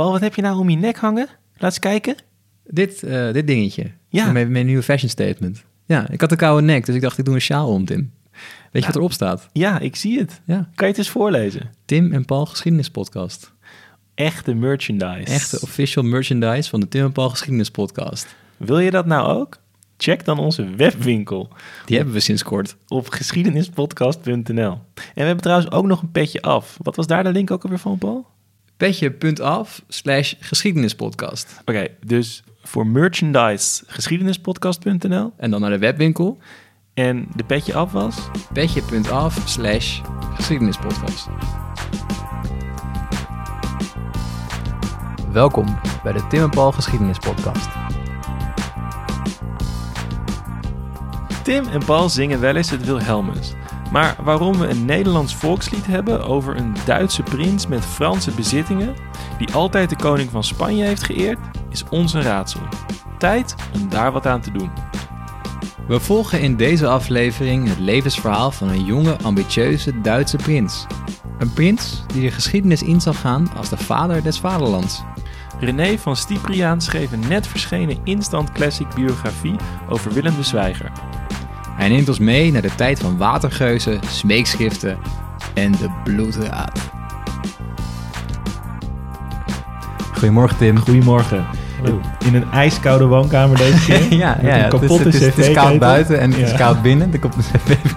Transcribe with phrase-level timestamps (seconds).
[0.00, 1.28] Paul, wat heb je nou om je nek hangen?
[1.56, 2.14] Laat eens kijken.
[2.64, 3.90] Dit, eh, dit dingetje.
[4.08, 4.32] Ja.
[4.32, 5.64] Mijn, mijn nieuwe fashion statement.
[5.84, 8.12] Ja, ik had een koude nek, dus ik dacht ik doe een sjaal om, Tim.
[8.72, 9.48] Weet je wat erop staat?
[9.52, 10.40] Ja, ik zie het.
[10.44, 10.56] Ja.
[10.56, 11.70] Kan je het eens voorlezen?
[11.84, 13.52] Tim en Paul Geschiedenispodcast.
[14.14, 15.32] Echte merchandise.
[15.32, 18.36] Echte official merchandise van de Tim en Paul Geschiedenispodcast.
[18.56, 19.56] Wil je dat nou ook?
[19.96, 21.48] Check dan onze webwinkel
[21.84, 22.76] Die hebben we sinds kort.
[22.88, 24.72] op geschiedenispodcast.nl.
[24.72, 24.80] En
[25.14, 26.76] we hebben trouwens ook nog een petje af.
[26.82, 28.26] Wat was daar de link ook alweer van, Paul?
[28.80, 31.60] Petje.af slash geschiedenispodcast.
[31.64, 35.32] Oké, dus voor merchandise geschiedenispodcast.nl.
[35.36, 36.38] En dan naar de webwinkel.
[36.94, 38.16] En de petje af was?
[38.52, 40.00] Petje.af slash
[40.34, 41.28] geschiedenispodcast.
[45.32, 47.68] Welkom bij de Tim en Paul Geschiedenispodcast.
[51.42, 53.54] Tim en Paul zingen wel eens het Wilhelmus.
[53.90, 58.94] Maar waarom we een Nederlands volkslied hebben over een Duitse prins met Franse bezittingen,
[59.38, 61.38] die altijd de koning van Spanje heeft geëerd,
[61.70, 62.60] is ons een raadsel.
[63.18, 64.70] Tijd om daar wat aan te doen.
[65.86, 70.86] We volgen in deze aflevering het levensverhaal van een jonge, ambitieuze Duitse prins.
[71.38, 75.02] Een prins die de geschiedenis in zal gaan als de vader des vaderlands.
[75.60, 79.56] René van Stipriaan schreef een net verschenen instant classic biografie
[79.88, 80.92] over Willem de Zwijger.
[81.80, 84.98] Hij neemt ons mee naar de tijd van watergeuzen, smeekschriften
[85.54, 86.90] en de bloedraad.
[90.12, 90.78] Goedemorgen Tim.
[90.78, 91.46] Goedemorgen.
[92.26, 94.14] In een ijskoude woonkamer deze keer.
[94.18, 97.10] Ja, ja, het, is, het, is, het is koud buiten en het is koud binnen.
[97.10, 97.18] De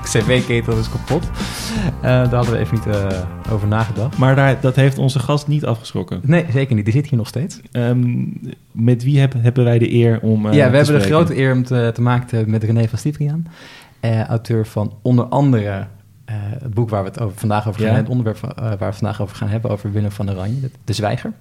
[0.03, 1.23] cv-ketel is kapot.
[1.23, 3.07] Eh, daar hadden we even niet eh,
[3.51, 4.17] over nagedacht.
[4.17, 6.19] Maar daar, dat heeft onze gast niet afgeschrokken.
[6.23, 6.85] Nee, zeker niet.
[6.85, 7.59] Die zit hier nog steeds.
[7.71, 8.13] Ehm,
[8.71, 10.45] met wie heb- hebben wij de eer om.
[10.47, 12.87] eh, ja, we hebben de grote eer om te, te maken te hebben met René
[12.87, 13.45] van Stipriaan.
[14.27, 15.85] auteur van onder andere
[16.25, 17.95] eh, het boek waar we het over, vandaag over gaan Ja.
[17.95, 18.11] hebben.
[18.15, 20.59] Het onderwerp van- eh, waar we het vandaag over gaan hebben, over Willem van Oranje,
[20.61, 21.31] de, de zwijger.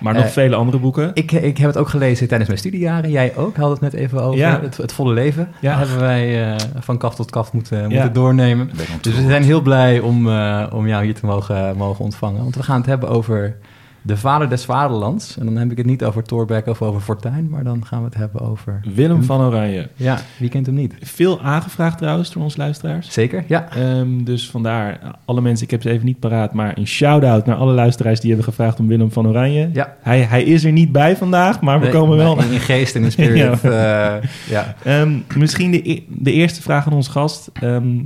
[0.00, 1.10] Maar nog Eh, vele andere boeken.
[1.14, 3.10] Ik, ik heb het ook gelezen tijdens mijn studiejaren.
[3.10, 4.38] Jij ook, had het net even over.
[4.38, 4.60] Ja.
[4.60, 5.78] Het, het volle leven Ja.
[5.78, 7.86] hebben wij eh, van kaf tot kaf moeten, Ja.
[7.88, 8.70] moeten doornemen.
[9.00, 12.42] Dus we zijn heel blij om, eh, om jou hier te mogen, mogen ontvangen.
[12.42, 13.56] Want we gaan het hebben over
[14.02, 15.38] de vader des vaderlands.
[15.38, 18.04] En dan heb ik het niet over Thorbecke of over Fortuin, maar dan gaan we
[18.04, 18.80] het hebben over...
[18.94, 19.88] Willem van Oranje.
[19.96, 20.94] Ja, wie kent hem niet?
[21.00, 23.12] Veel aangevraagd trouwens door onze luisteraars.
[23.12, 23.68] Zeker, ja.
[23.70, 27.56] Ehm, dus vandaar, alle mensen, ik heb ze even niet paraat, maar een shout-out naar
[27.56, 29.70] alle luisteraars die hebben gevraagd om Willem van Oranje.
[29.72, 29.96] Ja.
[30.00, 32.42] Hij, hij is er niet bij vandaag, maar we Nee, komen wel.
[32.42, 33.60] In, in geest en in spirit.
[33.62, 34.20] ja.
[34.48, 34.74] ja.
[34.84, 37.50] Ehm, misschien de, e- de eerste vraag aan onze gast.
[37.52, 37.98] Ehm,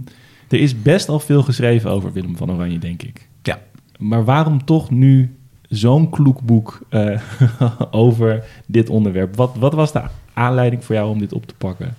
[0.49, 3.29] er is best al veel geschreven over Willem van Oranje, denk ik.
[3.43, 3.59] Ja.
[3.99, 5.36] Maar waarom toch nu
[5.69, 7.21] zo'n kloek boek eh,
[7.91, 9.37] over dit onderwerp?
[9.37, 11.97] Wat, wat was de aanleiding voor jou om dit op te pakken?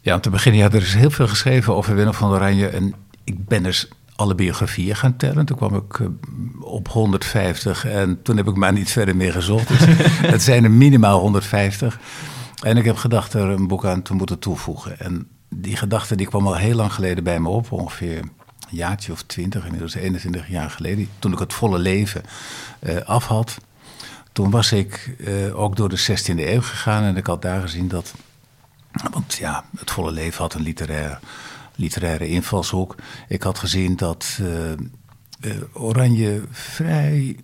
[0.00, 2.68] Ja, om te beginnen, ja, er is heel veel geschreven over Willem van Oranje.
[2.68, 2.94] En
[3.24, 5.44] ik ben dus alle biografieën gaan tellen.
[5.44, 6.06] Toen kwam ik eh,
[6.60, 9.68] op 150 en toen heb ik maar niet verder meer gezocht.
[9.68, 9.84] Dus
[10.34, 11.98] het zijn er minimaal 150.
[12.62, 15.00] En ik heb gedacht er een boek aan te moeten toevoegen.
[15.00, 18.20] En die gedachte die kwam al heel lang geleden bij me op, ongeveer
[18.74, 21.08] jaartje of 20, inmiddels 21 jaar geleden.
[21.18, 22.22] Toen ik het volle leven
[22.78, 23.58] eh, af had.
[24.32, 27.88] Toen was ik eh, ook door de 16e eeuw gegaan en ik had daar gezien
[27.88, 28.14] dat
[29.10, 31.20] want ja, het volle leven had een literair,
[31.74, 32.94] literaire invalshoek.
[33.28, 34.38] Ik had gezien dat
[35.40, 37.36] eh, Oranje vrij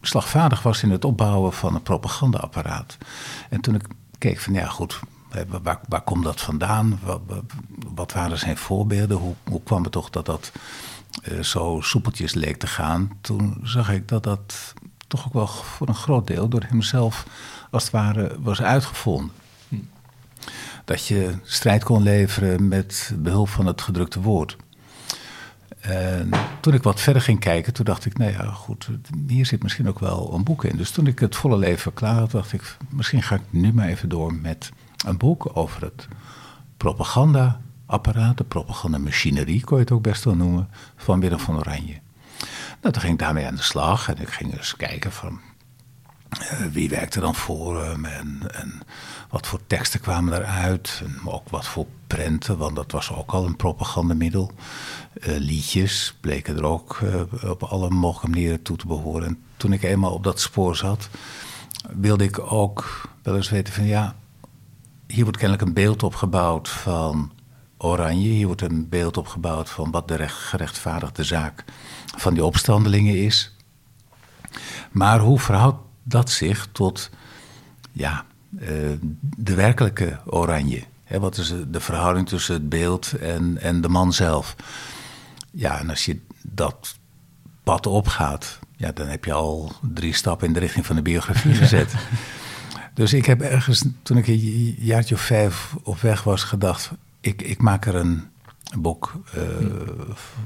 [0.00, 2.96] slagvaardig was in het opbouwen van een propagandaapparaat.
[3.50, 3.86] En toen ik
[4.18, 5.00] keek van ja goed,
[5.62, 7.00] waar, waar komt dat vandaan?
[7.94, 9.16] Wat, waren zijn voorbeelden?
[9.16, 10.52] Hoe, hoe kwam het toch dat dat
[11.22, 13.18] eh, zo soepeltjes leek te gaan?
[13.20, 14.74] Toen zag ik dat dat
[15.06, 17.26] toch ook wel voor een groot deel door hemzelf
[17.70, 19.32] als het ware was uitgevonden
[20.86, 24.56] dat je strijd kon leveren met behulp van het gedrukte woord.
[25.80, 26.30] En
[26.60, 28.88] toen ik wat verder ging kijken, toen dacht ik, nou ja, goed,
[29.26, 30.76] hier zit misschien ook wel een boek in.
[30.76, 33.88] Dus toen ik het volle leven klaar had, dacht ik, misschien ga ik nu maar
[33.88, 34.70] even door met
[35.06, 36.08] een boek over het
[36.76, 42.00] propagandaapparaat, de propagandamachinerie, kon je het ook best wel noemen, van Willem van Oranje.
[42.80, 45.40] Nou, toen ging ik daarmee aan de slag en ik ging eens kijken van,
[46.28, 48.80] eh, wie werkte dan voor hem en, en
[49.28, 51.02] wat voor teksten kwamen eruit.
[51.04, 54.50] En ook wat voor prenten, want dat was ook al een propagandamiddel.
[55.20, 59.26] Eh, liedjes bleken er ook eh, op alle mogelijke manieren toe te behoren.
[59.26, 61.08] En toen ik eenmaal op dat spoor zat,
[61.88, 64.14] wilde ik ook wel eens weten van ja,
[65.06, 67.32] hier wordt kennelijk een beeld opgebouwd van
[67.78, 68.28] Oranje.
[68.28, 71.64] Hier wordt een beeld opgebouwd van wat de recht, gerechtvaardigde zaak
[72.16, 73.56] van die opstandelingen is.
[74.90, 77.10] Maar hoe verhoudt dat zich tot
[77.92, 78.24] ja,
[78.58, 78.68] eh,
[79.20, 80.82] de werkelijke oranje?
[81.08, 84.56] Wat is de verhouding tussen het beeld en, en de man zelf?
[85.50, 86.98] Ja, en als je dat
[87.62, 91.54] pad opgaat, ja, dan heb je al drie stappen in de richting van de biografie
[91.54, 91.94] gezet.
[92.96, 96.90] Dus ik heb ergens, toen ik een jaartje of vijf op weg was, gedacht:
[97.20, 98.24] ik, ik maak er een
[98.78, 99.42] boek uh,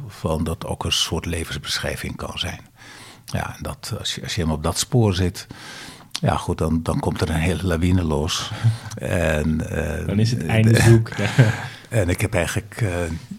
[0.08, 2.60] van dat ook een soort levensbeschrijving kan zijn.
[3.24, 5.46] Ja, dat, als, je, als je helemaal op dat spoor zit,
[6.20, 8.50] ja, goed, dan, dan komt er een hele lawine los.
[8.98, 11.08] en, uh, dan is het einde zoek.
[11.88, 12.90] en ik heb eigenlijk uh,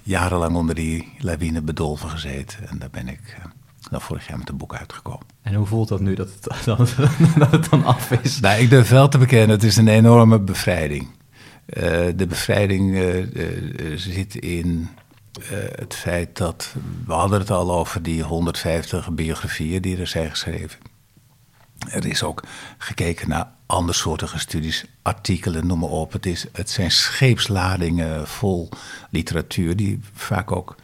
[0.03, 2.67] jarenlang onder die lawine bedolven gezeten.
[2.67, 3.45] En daar ben ik uh,
[3.89, 5.25] dan vorig jaar met een boek uitgekomen.
[5.41, 6.95] En hoe voelt dat nu dat het, dat,
[7.37, 8.39] dat het dan af is?
[8.39, 11.09] Nou, ik durf wel te bekennen, het is een enorme bevrijding.
[12.15, 12.97] de bevrijding
[13.95, 14.89] zit in
[15.75, 16.75] het feit dat...
[17.05, 20.79] We hadden het al over die 150 biografieën die er zijn geschreven.
[21.89, 22.43] Er is ook
[22.77, 26.11] gekeken naar andersoortige studies, artikelen, noem maar op.
[26.11, 28.69] Het, is, het zijn scheepsladingen vol
[29.09, 30.75] literatuur die vaak ook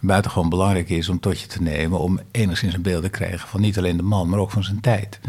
[0.00, 1.98] buitengewoon belangrijk is om tot je te nemen...
[1.98, 4.80] om enigszins een beeld te krijgen van niet alleen de man, maar ook van zijn
[4.80, 5.20] tijd.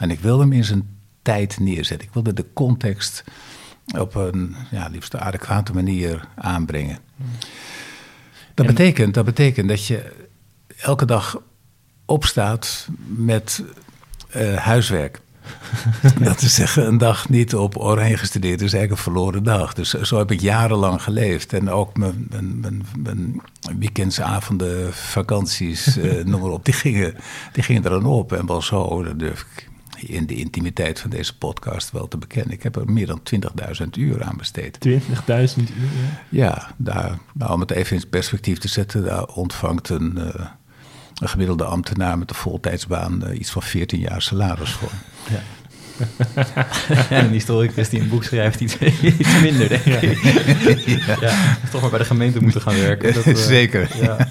[0.00, 2.06] En ik wilde hem in zijn tijd neerzetten.
[2.06, 3.24] Ik wilde de context
[3.98, 6.98] op een ja, liefst adequate manier aanbrengen.
[8.54, 10.26] Dat, betekent, dat betekent dat je
[10.76, 11.42] elke dag
[12.04, 13.62] opstaat met
[14.36, 15.20] uh, huiswerk.
[16.20, 19.74] dat is zeggen, een dag niet op oranje gestudeerd is eigenlijk een verloren dag.
[19.74, 21.52] Dus zo heb ik jarenlang geleefd.
[21.52, 23.40] En ook mijn, mijn, mijn, mijn
[23.78, 27.14] weekendsavonden, vakanties, uh, noem maar op, die gingen,
[27.52, 28.32] die gingen er dan op.
[28.32, 29.68] En wel zo, dat durf ik
[30.08, 32.52] in de intimiteit van deze podcast wel te bekennen.
[32.52, 33.20] Ik heb er meer dan
[33.82, 34.78] 20.000 uur aan besteed.
[34.88, 34.94] 20.000
[35.56, 36.20] uur?
[36.28, 40.12] Ja, daar, nou, om het even in perspectief te zetten, daar ontvangt een...
[40.16, 40.46] Uh,
[41.16, 44.90] een gemiddelde ambtenaar met een voltijdsbaan uh, iets van 14 jaar salaris voor.
[45.30, 45.42] Ja.
[47.16, 48.78] en een historicus die een boek schrijft iets,
[49.18, 50.18] iets minder, denk ik.
[50.86, 51.16] Ja.
[51.20, 51.58] ja.
[51.70, 53.14] toch maar bij de gemeente moeten gaan werken.
[53.14, 53.90] Dat, uh, Zeker.
[54.00, 54.28] Ja.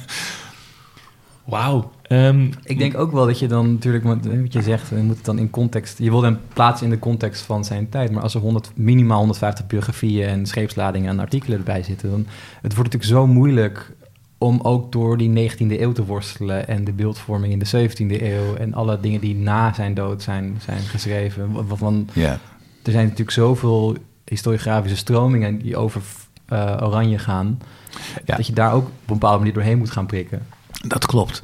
[1.43, 1.91] Wauw.
[2.09, 5.25] Um, ik denk ook wel dat je dan natuurlijk, wat je zegt, je moet het
[5.25, 5.97] dan in context.
[5.97, 8.11] Je wil hem plaatsen in de context van zijn tijd.
[8.11, 12.27] Maar als er 100, minimaal 150 biografieën en scheepsladingen en artikelen erbij zitten, dan
[12.61, 13.95] het wordt natuurlijk zo moeilijk
[14.37, 18.55] om ook door die 19e eeuw te worstelen en de beeldvorming in de 17e eeuw
[18.55, 21.67] en alle dingen die na zijn dood zijn, zijn geschreven.
[21.67, 22.39] Van, ja.
[22.83, 26.01] Er zijn natuurlijk zoveel historiografische stromingen die over
[26.49, 27.59] uh, Oranje gaan,
[28.25, 28.35] ja.
[28.35, 30.47] dat je daar ook op een bepaalde manier doorheen moet gaan prikken.
[30.87, 31.43] Dat klopt.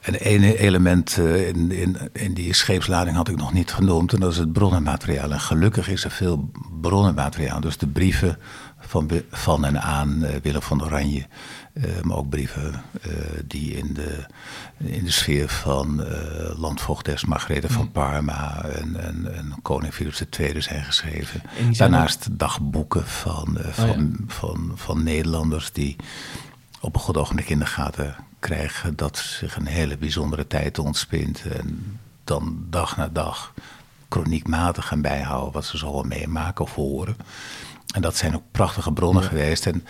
[0.00, 4.20] En ene element uh, in, in, in die scheepslading had ik nog niet genoemd, en
[4.20, 5.32] dat is het bronnenmateriaal.
[5.32, 8.38] En gelukkig is er veel bronnenmateriaal, dus de brieven
[8.78, 11.26] van, van en aan uh, Willem van Oranje.
[11.84, 13.12] Uh, maar ook brieven uh,
[13.44, 14.26] die in de,
[14.76, 17.92] in de sfeer van uh, landvoogdes Margarethe van mm.
[17.92, 21.42] Parma en, en, en koning Philips II zijn geschreven.
[21.76, 24.06] Daarnaast dagboeken van, van, oh, ja.
[24.26, 25.96] van, van Nederlanders die
[26.80, 31.42] op een goed ogenblik in de gaten krijgen dat zich een hele bijzondere tijd ontspint.
[31.42, 33.54] En dan dag na dag
[34.08, 37.16] chroniekmatig gaan bijhouden wat ze zo meemaken of horen.
[37.94, 39.66] En dat zijn ook prachtige bronnen geweest.
[39.66, 39.84] En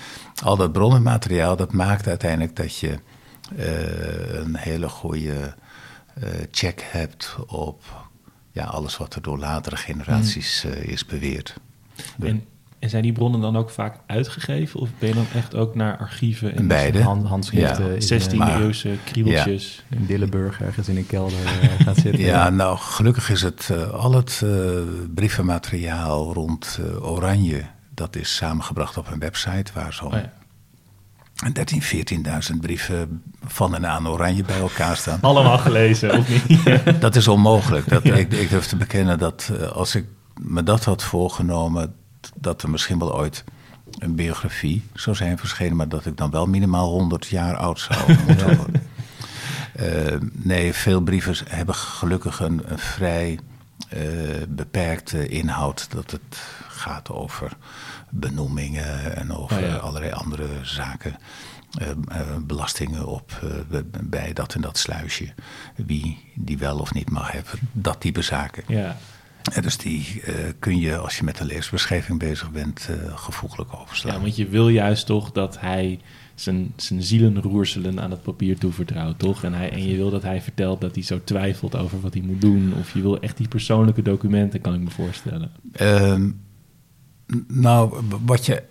[0.44, 2.98] al dat bronnenmateriaal, dat maakt uiteindelijk dat je
[3.58, 5.54] uh, een hele goede
[6.22, 7.82] uh, check hebt op
[8.50, 11.54] ja, alles wat er door latere generaties uh, is beweerd.
[12.20, 12.44] En,
[12.78, 14.80] en, zijn die bronnen dan ook vaak uitgegeven?
[14.80, 17.02] Of ben je dan echt ook naar archieven en Beide.
[17.02, 18.00] Hand, handschriften?
[18.00, 18.20] Ja.
[18.20, 19.84] 16e-eeuwse kriebeltjes?
[19.88, 19.96] Ja.
[19.96, 21.38] In Dillenburg ergens in een kelder
[21.84, 22.24] gaat zitten?
[22.24, 24.44] Ja, nou gelukkig is het al het
[25.14, 27.64] brievenmateriaal rond Oranje
[27.98, 31.50] dat is samengebracht op een website waar zo'n oh ja.
[31.52, 31.82] 13,
[32.52, 35.18] 14.000 brieven van en aan Oranje bij elkaar staan.
[35.20, 36.70] Allemaal gelezen, of niet?
[37.00, 37.88] dat is onmogelijk.
[37.88, 40.04] Dat, ik, ik durf te bekennen dat uh, als ik
[40.40, 41.94] me dat had voorgenomen,
[42.34, 43.44] dat er misschien wel ooit
[43.98, 48.00] een biografie zou zijn verschenen, maar dat ik dan wel minimaal 100 jaar oud zou
[48.26, 48.82] moeten worden.
[49.80, 53.38] Uh, nee, veel brieven hebben gelukkig een, een vrij
[53.94, 54.00] uh,
[54.48, 55.86] beperkte inhoud.
[55.90, 56.40] Dat het
[56.78, 57.52] gaat over
[58.10, 61.16] benoemingen en over allerlei andere zaken.
[61.82, 65.34] Uh, uh, belastingen op uh, bij dat en dat sluisje.
[65.76, 67.52] Wie die wel of niet mag hebben.
[67.72, 68.62] Dat type zaken.
[68.66, 68.96] Ja.
[69.52, 70.22] En dus die
[70.58, 74.14] kun je, als je met de leesbeschrijving bezig bent, gevoeglijk overslaan.
[74.14, 76.00] Ja, want je wil juist toch dat hij
[76.40, 79.44] zijn, zijn zielenroerselen aan het papier toevertrouwt, toch?
[79.44, 82.22] En, hij, en je wil dat hij vertelt dat hij zo twijfelt over wat hij
[82.22, 82.72] moet doen.
[82.78, 85.50] Of je wil echt die persoonlijke documenten, kan ik me voorstellen.
[85.72, 86.30] Ehm,
[87.46, 88.62] nou, wat je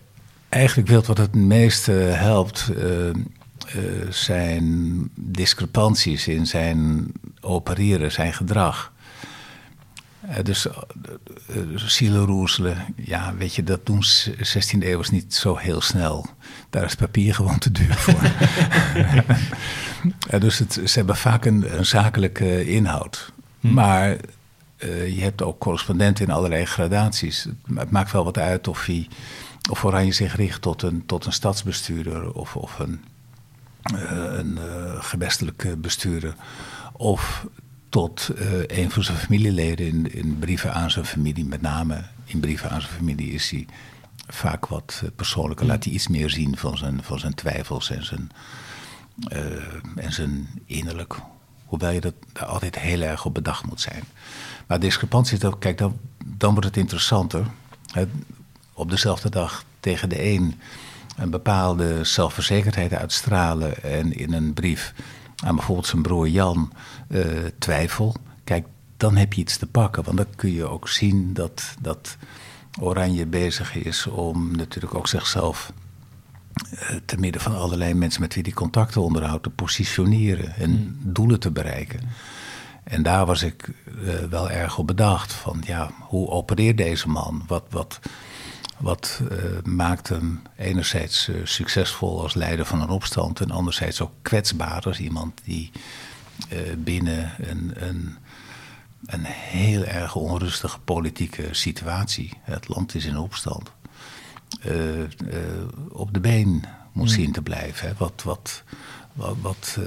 [0.49, 3.13] eigenlijk wilt, wat het meeste helpt, uh, uh,
[4.09, 7.11] zijn discrepanties in zijn
[7.41, 8.93] opereren, zijn gedrag.
[10.29, 10.67] Uh, dus
[11.75, 16.25] zielenroerselen, ja, weet je, dat doen 16e eeuwers niet zo heel snel.
[16.69, 18.31] Daar is papier gewoon te duur voor.
[20.39, 23.31] dus het, ze hebben vaak een, een zakelijke inhoud.
[23.59, 23.73] Hm.
[23.73, 24.17] Maar
[24.77, 27.47] uh, je hebt ook correspondenten in allerlei gradaties.
[27.75, 29.07] Het maakt wel wat uit of, hij,
[29.69, 33.03] of Oranje zich richt tot een, tot een stadsbestuurder of, of een,
[33.93, 36.35] uh, een uh, gewestelijke bestuurder.
[36.93, 37.45] Of
[37.89, 38.31] tot
[38.67, 41.45] een van zijn familieleden in, in brieven aan zijn familie.
[41.45, 43.65] Met name in brieven aan zijn familie is hij
[44.27, 45.65] vaak wat persoonlijker.
[45.65, 48.31] Laat hij iets meer zien van zijn, van zijn twijfels en zijn,
[49.95, 51.15] en zijn innerlijk.
[51.67, 54.03] Hoewel je dat, daar altijd heel erg op bedacht moet zijn.
[54.67, 57.45] Maar discrepantie kijk, dan, dan wordt het interessanter.
[58.73, 60.59] op dezelfde dag tegen de een
[61.17, 64.93] een bepaalde zelfverzekerdheid uitstralen en in een brief
[65.43, 66.71] aan bijvoorbeeld zijn broer Jan
[67.09, 67.25] uh,
[67.59, 68.15] twijfel.
[68.43, 68.65] Kijk,
[68.97, 70.03] dan heb je iets te pakken.
[70.03, 72.17] Want dan kun je ook zien dat, dat
[72.79, 75.71] Oranje bezig is om natuurlijk ook zichzelf
[77.05, 81.13] te midden van allerlei mensen met wie die contacten onderhoudt te positioneren en hmm.
[81.13, 81.99] doelen te bereiken.
[82.83, 83.69] En daar was ik
[84.03, 85.33] uh, wel erg op bedacht.
[85.33, 87.43] Van ja, hoe opereert deze man?
[87.47, 87.99] Wat, wat,
[88.77, 93.39] wat uh, maakt hem enerzijds uh, succesvol als leider van een opstand...
[93.39, 95.71] en anderzijds ook kwetsbaar als iemand die
[96.77, 98.17] binnen een, een,
[99.05, 102.33] een heel erg onrustige politieke situatie...
[102.41, 103.71] het land is in opstand...
[105.89, 107.15] op de been moet hmm.
[107.15, 107.87] zien te blijven.
[107.87, 107.93] Hè?
[107.97, 108.63] Wat, wat,
[109.13, 109.79] wat, wat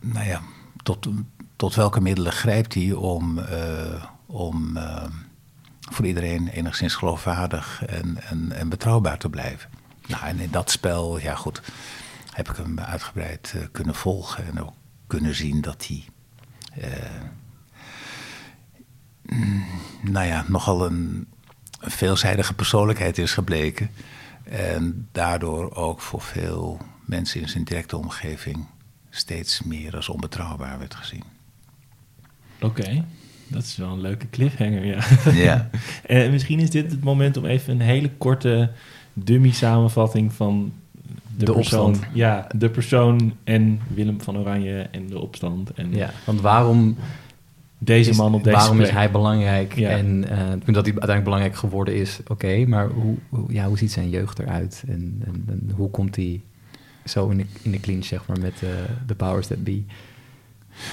[0.00, 0.42] nou ja
[0.82, 1.08] tot,
[1.56, 3.40] tot welke middelen grijpt hij om,
[4.26, 4.78] om
[5.90, 9.70] voor iedereen enigszins geloofwaardig en, en, en, betrouwbaar te blijven.
[10.06, 11.62] Nou, en in dat spel, ja goed,
[12.32, 14.72] heb ik hem uitgebreid uh, kunnen volgen en ook
[15.06, 16.04] kunnen zien dat hij,
[19.22, 19.64] mm,
[20.02, 21.26] nou ja, nogal een,
[21.78, 23.90] een veelzijdige persoonlijkheid is gebleken.
[24.44, 28.66] En daardoor ook voor veel mensen in zijn directe omgeving
[29.10, 31.24] steeds meer als onbetrouwbaar werd gezien.
[32.60, 33.04] Oké,
[33.46, 35.04] dat is wel een leuke cliffhanger, ja.
[35.32, 35.70] ja.
[36.06, 38.70] en misschien is dit het moment om even een hele korte
[39.12, 40.72] dummy samenvatting van
[41.36, 42.14] de, de persoon, opstand.
[42.14, 45.70] Ja, de persoon en Willem van Oranje en de opstand.
[45.70, 46.96] En ja, want waarom
[47.78, 49.76] deze man op deze Waarom is hij belangrijk?
[49.76, 52.64] En uh, dat hij uiteindelijk belangrijk geworden is, oké.
[52.66, 54.82] maar hoe, hoe, ja, hoe ziet zijn jeugd eruit?
[54.88, 56.40] En, en, en hoe komt hij
[57.04, 58.70] zo in de, in de clinch, zeg maar, met uh,
[59.06, 59.82] de powers that be.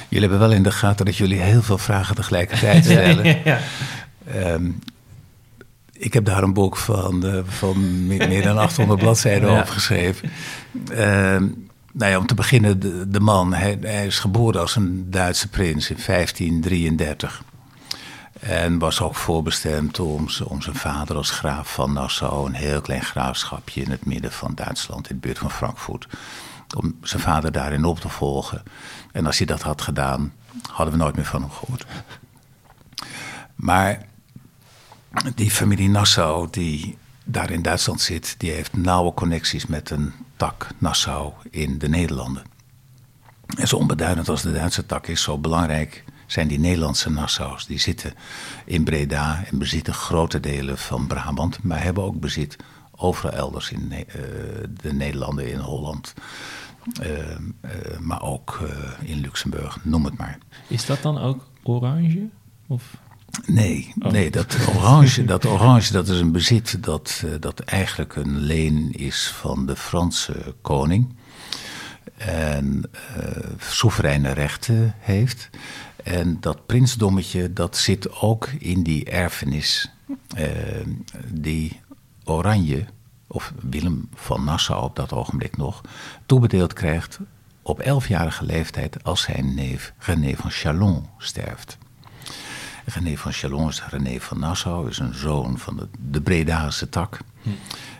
[0.09, 3.37] Jullie hebben wel in de gaten dat jullie heel veel vragen tegelijkertijd stellen.
[3.43, 3.59] ja.
[4.53, 4.79] um,
[5.93, 9.61] ik heb daar een boek van, uh, van meer dan 800 bladzijden ja.
[9.61, 10.29] over geschreven.
[10.91, 15.11] Um, nou ja, om te beginnen, de, de man, hij, hij, is geboren als een
[15.11, 17.43] Duitse prins in 1533.
[18.39, 23.01] En was ook voorbestemd om, om zijn vader als graaf van Nassau, een heel klein
[23.01, 26.07] graafschapje in het midden van Duitsland, in de buurt van Frankfurt,
[26.77, 28.63] om zijn vader daarin op te volgen.
[29.11, 30.33] En als hij dat had gedaan,
[30.71, 31.85] hadden we nooit meer van hem gehoord.
[33.55, 34.05] Maar
[35.35, 40.67] die familie Nassau, die daar in Duitsland zit, die heeft nauwe connecties met een tak
[40.77, 42.43] Nassau in de Nederlanden.
[43.57, 47.65] En zo onbeduidend als de Duitse tak is, zo belangrijk zijn die Nederlandse Nassau's.
[47.65, 48.13] Die zitten
[48.65, 52.55] in Breda en bezitten grote delen van Brabant, maar hebben ook bezit
[52.95, 54.05] overal elders in uh,
[54.81, 56.13] de Nederlanden, in Holland.
[57.01, 58.59] Uh, uh, maar ook
[59.01, 60.37] in Luxemburg, noem het maar.
[60.67, 62.29] Is dat dan ook oranje?
[62.67, 62.97] Of?
[63.45, 64.11] Nee, oh.
[64.11, 69.27] nee dat, orange, dat orange dat is een bezit dat, dat eigenlijk een leen is
[69.27, 71.15] van de Franse koning.
[72.17, 72.89] En
[73.57, 75.49] soevereine rechten heeft.
[76.03, 79.91] En dat prinsdommetje, dat zit ook in die erfenis
[80.37, 80.47] uh,
[81.27, 81.79] die
[82.23, 82.85] Oranje,
[83.27, 85.81] of Willem van Nassau op dat ogenblik nog,
[86.25, 87.19] toebedeeld krijgt
[87.61, 91.77] op elfjarige leeftijd als zijn neef René van Chalon sterft.
[92.85, 97.19] René van Chalon is René van Nassau, is een zoon van de, de Bredaanse tak.
[97.41, 97.49] Hm.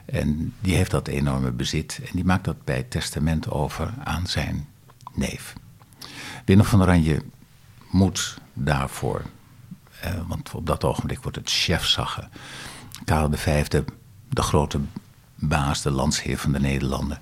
[0.06, 4.28] En die heeft dat enorme bezit en die maakt dat bij het testament over aan
[4.28, 4.68] zijn
[5.14, 5.54] neef.
[6.46, 7.24] Willem van Oranje
[7.90, 9.22] moet daarvoor.
[10.00, 12.28] Eh, want op dat ogenblik wordt het chefzagge.
[13.06, 13.68] Karel V,
[14.30, 14.80] de grote
[15.36, 17.22] baas, de landsheer van de Nederlanden.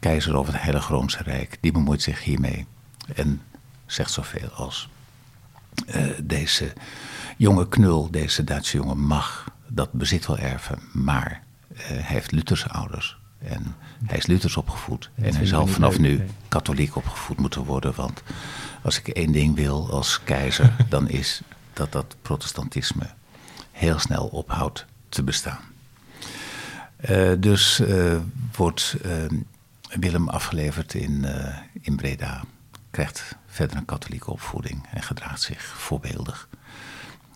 [0.00, 2.66] Keizer over het Heilige Roomse Rijk, die bemoeit zich hiermee.
[3.14, 3.42] En
[3.86, 4.88] zegt zoveel als:
[6.22, 6.72] deze
[7.36, 12.68] jonge knul, deze Duitse jongen, mag dat bezit wel erven, maar uh, hij heeft Lutherse
[12.68, 13.20] ouders.
[13.38, 13.74] En
[14.04, 15.10] hij is Luthers opgevoed.
[15.14, 17.92] en hij zal vanaf nu katholiek opgevoed moeten worden.
[17.94, 18.22] Want
[18.82, 21.40] als ik één ding wil als keizer, dan is
[21.72, 23.06] dat dat protestantisme
[23.70, 25.60] heel snel ophoudt te bestaan.
[27.10, 28.16] Uh, dus uh,
[28.56, 29.12] wordt uh,
[30.00, 31.26] Willem afgeleverd in,
[31.80, 32.44] in Breda.
[32.90, 36.48] Krijgt verder een katholieke opvoeding en gedraagt zich voorbeeldig.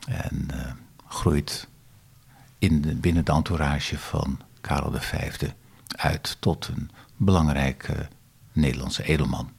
[0.07, 0.73] En uh,
[1.09, 1.69] groeit
[2.59, 5.43] in de, binnen de entourage van Karel V
[5.97, 8.09] uit tot een belangrijke
[8.53, 9.53] Nederlandse edelman.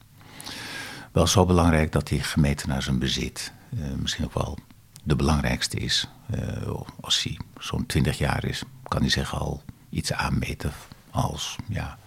[1.12, 4.58] Wel zo belangrijk dat hij gemeten naar zijn bezit uh, misschien ook wel
[5.04, 6.08] de belangrijkste is.
[6.36, 10.72] Uh, als hij zo'n 20 jaar is, kan hij zich al iets aanmeten
[11.12, 11.98] als, ja,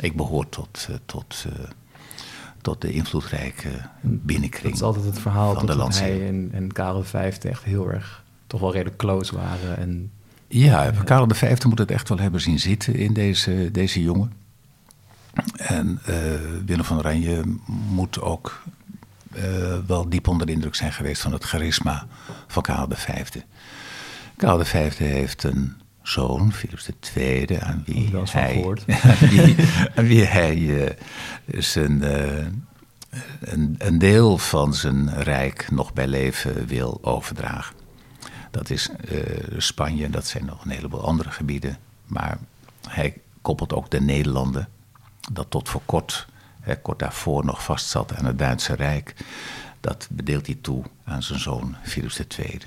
[0.00, 1.46] ik behoor tot, tot,
[2.62, 3.68] tot de invloedrijke
[4.00, 4.64] binnenkring.
[4.64, 8.22] Dat is altijd het verhaal van dat hij en, en Karel V echt heel erg,
[8.46, 9.76] toch wel redelijk close waren.
[9.76, 10.10] En,
[10.48, 14.32] ja, Karel V moet het echt wel hebben zien zitten in deze, deze jongen.
[15.56, 16.00] En
[16.66, 17.42] Willem van Oranje
[17.88, 18.62] moet ook
[19.36, 22.06] uh, wel diep onder de indruk zijn geweest van het charisma
[22.46, 23.36] van Karel V.
[24.36, 28.64] Karel V heeft een zoon, Philips II, aan wie hij,
[29.02, 29.56] aan wie,
[29.94, 30.90] aan wie hij uh,
[31.44, 32.46] zijn, uh,
[33.40, 37.74] een, een deel van zijn rijk nog bij leven wil overdragen.
[38.50, 38.90] Dat is
[39.56, 41.76] Spanje, dat zijn nog een heleboel andere gebieden.
[42.06, 42.38] Maar
[42.88, 44.68] hij koppelt ook de Nederlanden,
[45.32, 46.26] dat tot voor kort
[46.82, 49.14] kort daarvoor nog vastzat aan het Duitse Rijk.
[49.80, 52.60] Dat bedeelt hij toe aan zijn zoon Philips II.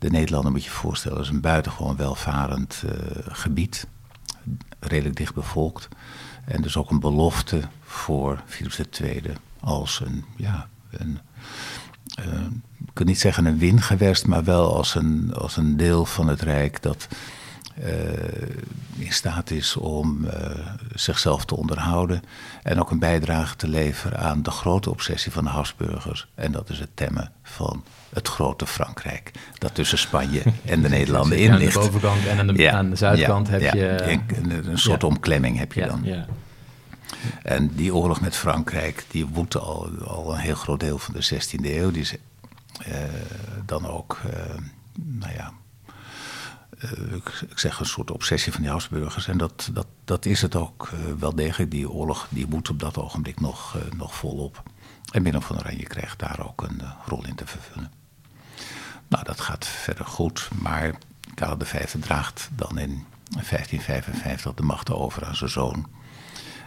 [0.00, 2.92] De Nederlanden moet je voorstellen, is een buitengewoon welvarend uh,
[3.28, 3.86] gebied.
[4.78, 5.88] Redelijk dicht bevolkt.
[6.44, 9.22] En dus ook een belofte voor Philips II
[9.60, 11.18] als een, ja, een,
[12.18, 12.40] uh,
[12.78, 16.40] ik kan niet zeggen een wingewest, maar wel als een, als een deel van het
[16.40, 17.16] Rijk dat eh,
[18.98, 20.50] in staat is om eh,
[20.94, 22.22] zichzelf te onderhouden.
[22.62, 26.26] En ook een bijdrage te leveren aan de grote obsessie van de Habsburgers.
[26.34, 29.30] En dat is het temmen van het grote Frankrijk.
[29.58, 31.76] Dat tussen Spanje en de Nederlanden in ligt.
[31.76, 34.02] Aan de bovenkant en aan de, aan de zuidkant heb je...
[34.26, 36.26] Een, een soort omklemming heb je dan.
[37.42, 41.24] En die oorlog met Frankrijk, die woedt al, al een heel groot deel van de
[41.34, 41.90] 16e eeuw.
[41.90, 42.14] Die is
[42.88, 42.96] uh,
[43.66, 44.32] dan ook, uh,
[44.94, 45.52] nou ja,
[47.14, 49.28] ik, zeg een soort obsessie van die Habsburgers.
[49.28, 51.70] En dat, dat, dat is het ook uh, wel degelijk.
[51.70, 54.62] Die oorlog die moet op dat ogenblik nog, uh, nog volop.
[55.12, 57.92] En Willem van Oranje krijgt daar ook een rol in te vervullen.
[59.08, 60.48] Nou, dat gaat verder goed.
[60.60, 60.94] Maar
[61.34, 65.88] Karel V draagt dan in 1555 de macht over aan zijn zoon.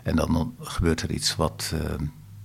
[0.04, 1.73] En dan gebeurt er iets wat,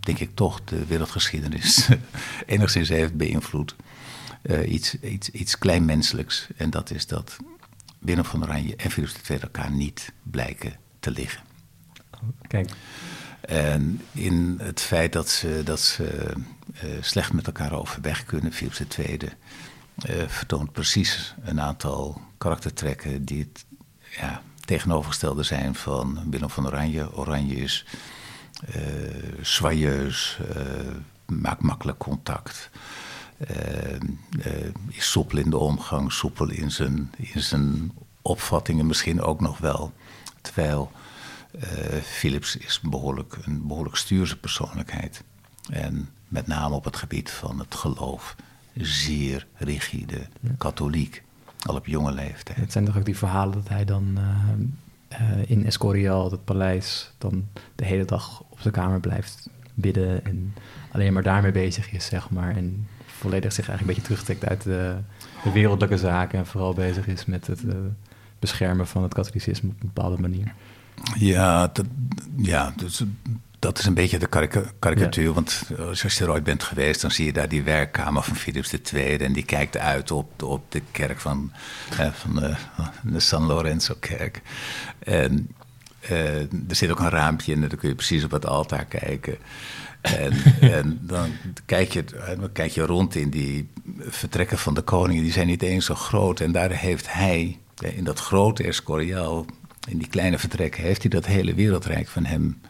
[0.00, 1.88] denk ik, toch de wereldgeschiedenis
[2.46, 3.76] enigszins heeft beïnvloed.
[4.42, 6.46] Uh, iets, iets, iets kleinmenselijks.
[6.56, 7.36] En dat is dat
[7.98, 11.42] Willem van Oranje en Philips II elkaar niet blijken te liggen.
[12.48, 12.70] Kijk.
[13.40, 16.32] En in het feit dat ze, dat ze
[16.84, 23.38] uh, slecht met elkaar overweg kunnen, Philips II uh, vertoont precies een aantal karaktertrekken die
[23.38, 23.64] het
[24.20, 27.16] ja, tegenovergestelde zijn van Willem van Oranje.
[27.16, 27.84] Oranje is
[28.76, 28.82] uh,
[29.40, 30.38] soyeus,
[31.26, 32.70] maakt makkelijk contact.
[33.38, 39.58] Uh, is soepel in de omgang, soepel in zijn, in zijn opvattingen misschien ook nog
[39.58, 39.92] wel.
[40.40, 40.90] Terwijl
[41.54, 41.62] uh,
[42.02, 45.24] Philips is behoorlijk, een behoorlijk stuurse persoonlijkheid.
[45.70, 48.36] En met name op het gebied van het geloof
[48.74, 50.26] zeer rigide,
[50.58, 51.22] katholiek.
[51.66, 52.58] Al op jonge leeftijd.
[52.58, 54.18] Het zijn toch ook die verhalen dat hij dan
[55.12, 59.48] uh, in Escorial, het paleis, dan de hele dag op zijn kamer blijft
[59.80, 60.54] bidden en
[60.90, 62.56] alleen maar daarmee bezig is, zeg maar.
[62.56, 64.96] En volledig zich eigenlijk een beetje terugtrekt uit de,
[65.44, 67.74] de wereldlijke zaken en vooral bezig is met het uh,
[68.38, 70.54] beschermen van het katholicisme op een bepaalde manier.
[71.18, 71.86] Ja, dat,
[72.36, 73.02] ja dus,
[73.58, 74.28] dat is een beetje de
[74.78, 75.24] karikatuur.
[75.24, 75.32] Ja.
[75.32, 78.72] Want als je er ooit bent geweest, dan zie je daar die werkkamer van Philips
[78.92, 79.16] II.
[79.16, 81.52] En die kijkt uit op, op de kerk van,
[81.90, 82.54] eh, van de,
[83.02, 84.42] de, San Lorenzo-kerk.
[84.98, 85.48] En
[86.02, 88.84] uh, er zit ook een raampje in, en dan kun je precies op het altaar
[88.84, 89.38] kijken.
[90.00, 90.32] En,
[90.80, 91.30] en dan,
[91.64, 92.04] kijk je,
[92.38, 95.94] dan kijk je rond in die vertrekken van de koningen, die zijn niet eens zo
[95.94, 96.40] groot.
[96.40, 99.46] En daar heeft hij, in dat grote Escorial,
[99.88, 102.60] in die kleine vertrekken, heeft hij dat hele wereldrijk van hem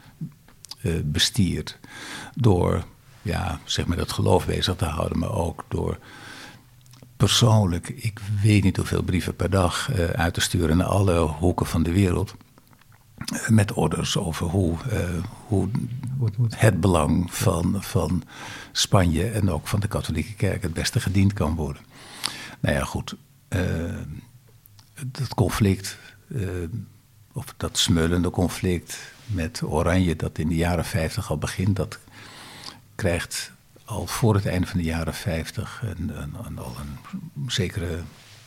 [0.83, 1.79] uh, bestierd.
[2.35, 2.85] Door,
[3.23, 5.99] ja, zeg maar, dat geloof bezig te houden, maar ook door
[7.17, 11.67] persoonlijk, ik weet niet hoeveel brieven per dag uh, uit te sturen naar alle hoeken
[11.67, 12.35] van de wereld
[13.49, 15.69] met orders over hoe, uh, hoe
[16.49, 18.23] het belang van, van
[18.73, 21.83] Spanje en ook van de katholieke kerk het beste gediend kan worden.
[22.61, 23.17] Nou ja, goed.
[23.49, 23.97] Uh,
[25.07, 26.49] dat conflict, uh,
[27.33, 31.99] of dat smeulende conflict met Oranje, dat in de jaren 50 al begint, dat
[32.95, 33.53] krijgt
[33.85, 38.01] al voor het einde van de jaren 50 een, een, een, al een zekere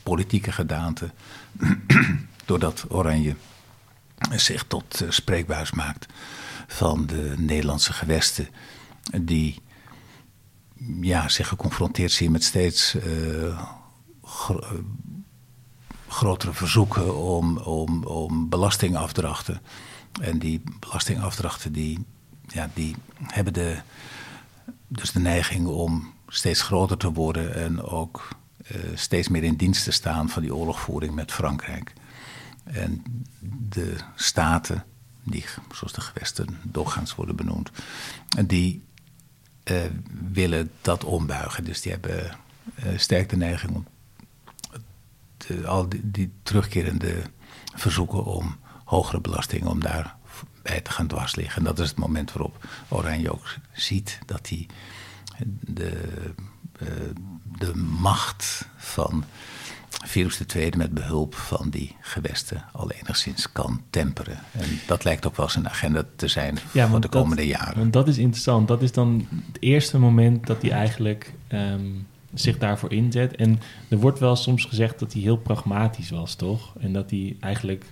[0.04, 1.12] politieke gedaante.
[2.46, 3.36] doordat Oranje
[4.30, 6.06] zich tot uh, spreekbuis maakt
[6.68, 8.48] van de Nederlandse gewesten,
[9.22, 9.62] die
[11.02, 13.62] ja, zich geconfronteerd zien met steeds uh,
[16.08, 19.62] grotere verzoeken om, om, om belastingafdrachten.
[20.22, 22.06] En die belastingafdrachten die,
[22.48, 23.78] ja, die hebben de,
[24.88, 28.28] dus de neiging om steeds groter te worden en ook
[28.96, 31.94] steeds meer in dienst te staan van die oorlogvoering met Frankrijk.
[32.64, 33.04] En
[33.70, 34.86] de staten,
[35.24, 37.72] die zoals de gewesten doorgaans worden benoemd,
[38.46, 38.84] die
[39.64, 39.82] uh,
[40.32, 41.64] willen dat ombuigen.
[41.64, 42.38] Dus die hebben
[42.86, 43.88] uh, sterk de neiging om
[45.38, 47.22] de, al die, terugkerende
[47.76, 50.16] verzoeken om hogere belastingen, om daar
[50.62, 51.58] bij te gaan dwarsliggen.
[51.58, 54.68] En dat is het moment waarop Oranje ook ziet dat hij
[55.60, 56.12] de,
[56.82, 56.88] uh,
[57.58, 59.24] de macht van
[60.06, 64.40] Virus II met behulp van die gewesten al enigszins kan temperen.
[64.52, 67.78] En dat lijkt ook wel zijn agenda te zijn voor de komende jaren.
[67.78, 68.68] Want dat is interessant.
[68.68, 73.36] Dat is dan het eerste moment dat hij eigenlijk um, zich daarvoor inzet.
[73.36, 73.60] En
[73.90, 76.74] er wordt wel soms gezegd dat hij heel pragmatisch was, toch?
[76.80, 77.84] En dat hij eigenlijk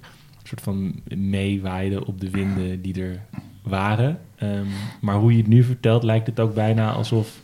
[0.41, 3.21] een soort van meewaaide op de winden die er
[3.61, 4.19] waren.
[4.43, 4.67] Um,
[5.01, 7.39] maar hoe je het nu vertelt, lijkt het ook bijna alsof,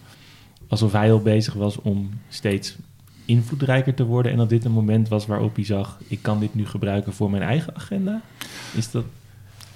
[0.67, 2.75] alsof hij al bezig was om steeds
[3.25, 6.55] invloedrijker te worden en dat dit een moment was waarop hij zag: ik kan dit
[6.55, 8.21] nu gebruiken voor mijn eigen agenda?
[8.73, 9.03] Is dat.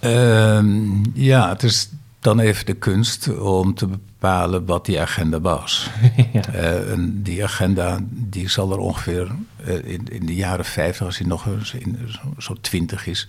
[0.03, 5.89] Um, ja, het is dan even de kunst om te bepalen wat die agenda was.
[6.33, 6.53] ja.
[6.53, 9.31] uh, en die agenda die zal er ongeveer
[9.67, 11.97] uh, in, in, de jaren 50, als hij nog eens in,
[12.37, 13.27] zo twintig is,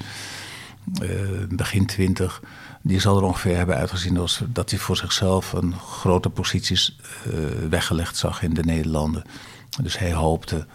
[1.03, 1.11] uh,
[1.49, 2.43] begin twintig,
[2.83, 6.99] die zal er ongeveer hebben uitgezien als dat hij voor zichzelf een grote posities
[7.69, 9.25] weggelegd zag in de Nederlanden.
[9.83, 10.67] Dus hij hoopte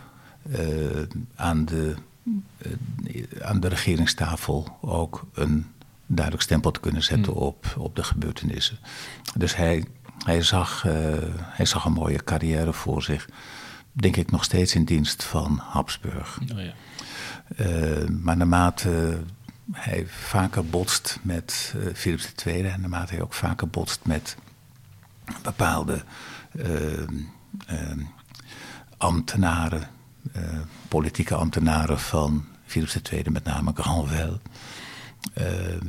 [0.50, 1.02] uh,
[1.36, 5.66] aan, de, uh, aan de regeringstafel ook een
[6.06, 7.40] duidelijk stempel te kunnen zetten mm.
[7.40, 8.78] op, op de gebeurtenissen.
[9.36, 9.86] Dus hij,
[10.26, 10.94] hij, zag, uh,
[11.40, 13.30] hij zag een mooie carrière voor zich.
[13.92, 16.40] Denk ik nog steeds in dienst van Habsburg.
[16.54, 16.74] Oh ja.
[18.22, 19.20] maar naarmate
[19.72, 24.38] hij vaker botst met Philips II en naarmate hij ook vaker botst met
[25.42, 26.04] bepaalde
[28.98, 29.90] ambtenaren,
[30.36, 34.40] uh, politieke ambtenaren van Philips II, met name Granvelle,
[35.38, 35.82] uh,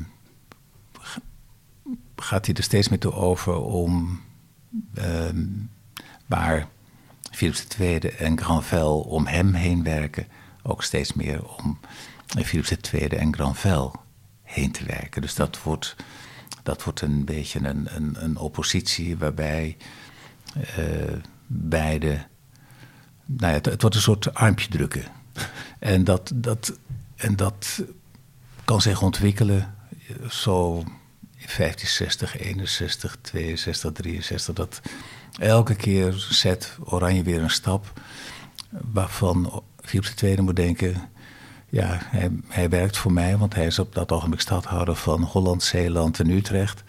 [2.16, 4.20] gaat hij er steeds meer toe over om
[4.98, 5.04] uh,
[6.26, 6.68] waar
[7.30, 10.26] Philips II en Granvelle om hem heen werken,
[10.62, 11.78] ook steeds meer om
[12.26, 13.90] Philips II en Granvelle
[14.42, 15.22] heen te werken.
[15.22, 15.96] Dus dat wordt,
[16.62, 19.76] dat wordt een beetje een, een, een oppositie waarbij
[20.56, 21.16] uh,
[21.46, 22.26] beide
[23.26, 25.04] nou ja, het, wordt een soort armpje drukken.
[25.78, 26.78] en, dat, dat,
[27.16, 27.82] en dat
[28.64, 29.74] kan zich ontwikkelen
[30.28, 30.78] zo
[31.36, 34.54] in 1560, 61, 62, 63.
[34.54, 34.80] Dat
[35.38, 37.92] elke keer zet Oranje weer een stap
[38.68, 41.08] waarvan Philips II moet denken...
[41.68, 45.62] ja, hij, hij werkt voor mij, want hij is op dat ogenblik stadhouder van Holland,
[45.62, 46.84] Zeeland en Utrecht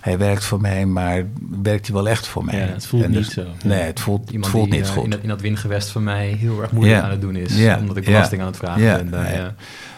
[0.00, 1.26] hij werkt voor mij, maar
[1.62, 2.58] werkt hij wel echt voor mij?
[2.58, 3.46] Ja, het voelt niet dus- zo.
[3.64, 5.04] Nee, het voelt, Iemand voelt die, niet uh, goed.
[5.04, 7.76] In dat, in dat wingewest van mij heel erg moeilijk aan het doen is.
[7.78, 9.32] Omdat ik belasting aan het vragen ben.
[9.32, 9.54] ja.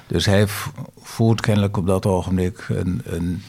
[0.07, 0.47] Dus hij
[1.03, 3.43] voert kennelijk op dat ogenblik een, een,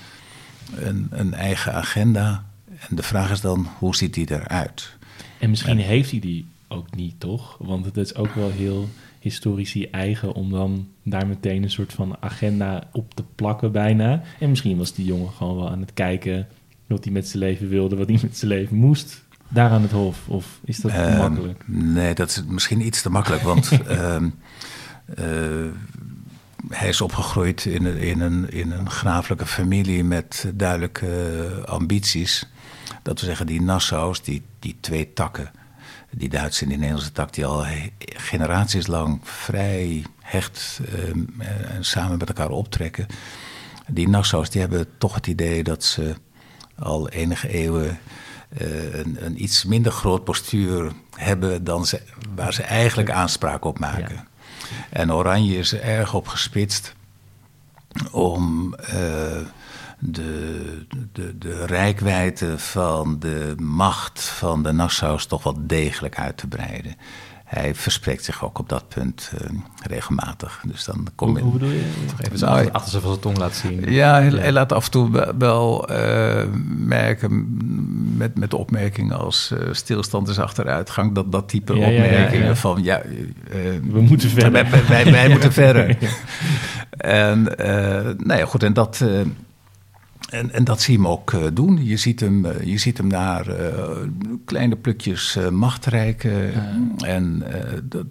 [0.75, 2.43] een, een, eigen agenda.
[2.89, 4.95] En de vraag is dan, hoe ziet die eruit?
[5.39, 7.57] En misschien heeft hij die ook niet, toch?
[7.59, 8.89] Want het is ook wel heel
[9.23, 14.21] historici eigen om dan daar meteen een soort van agenda op te plakken bijna.
[14.39, 16.47] En misschien was die jongen gewoon wel aan het kijken
[16.87, 19.23] wat hij met zijn leven wilde, wat hij met zijn leven moest.
[19.47, 21.63] Daar aan het hof, of is dat uh, makkelijk?
[21.67, 24.15] Nee, dat is misschien iets te makkelijk, want uh,
[25.19, 25.71] uh,
[26.69, 32.49] hij is opgegroeid in een, in, een, in een grafelijke familie met duidelijke ambities.
[33.01, 35.51] Dat we zeggen, die Nassau's, die, die twee takken
[36.15, 37.65] die Duitse en die Nederlandse tak die al
[37.97, 41.47] generaties lang vrij hecht uh,
[41.79, 43.07] samen met elkaar optrekken.
[43.87, 46.15] Die Nassau's die hebben toch het idee dat ze
[46.79, 47.99] al enige eeuwen
[48.61, 52.01] uh, een, een, iets minder groot postuur hebben dan ze,
[52.35, 54.15] waar ze eigenlijk aanspraak op maken.
[54.15, 54.25] Ja.
[54.89, 56.93] En Oranje is er erg op gespitst
[58.11, 59.37] om uh,
[60.05, 66.47] de, de, de rijkwijde van de macht van de Nassau's toch wel degelijk uit te
[66.47, 66.95] breiden.
[67.43, 70.63] Hij verspreekt zich ook op dat punt uh, regelmatig.
[70.67, 71.83] Dus dan kom hoe, hoe bedoel je?
[72.07, 73.91] Toch even zo nou, achter zijn tong laat zien.
[73.91, 74.37] Ja, hij, ja.
[74.37, 76.43] hij laat af en toe wel uh,
[76.77, 77.57] merken
[78.17, 81.15] met, met opmerkingen als uh, stilstand is achteruitgang.
[81.15, 83.01] Dat, dat type ja, opmerkingen ja, van ja,
[83.91, 84.51] we moeten verder.
[84.51, 85.97] Wij, wij, wij moeten verder.
[86.97, 87.43] En
[88.17, 89.01] nou ja, goed, en dat
[90.29, 91.85] en, en dat zie je hem ook uh, doen.
[91.85, 93.97] Je ziet hem, uh, je ziet hem naar uh,
[94.45, 96.51] kleine plukjes macht reiken.
[96.51, 96.77] Ja.
[97.05, 97.43] En,
[97.83, 98.05] dat,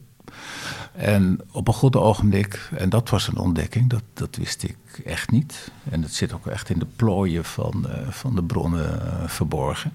[0.93, 5.31] en op een goed ogenblik, en dat was een ontdekking, dat, dat wist ik echt
[5.31, 5.71] niet.
[5.91, 9.93] En dat zit ook echt in de plooien van, van de bronnen verborgen.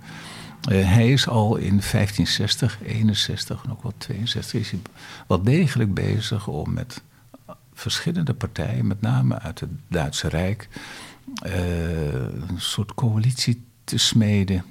[0.70, 4.80] hij is al in 1560, 61 en ook wel 62 is hij
[5.28, 7.02] wel degelijk bezig om met
[7.74, 10.68] verschillende partijen, met name uit het Duitse Rijk,
[11.34, 14.66] een soort coalitie te smeden.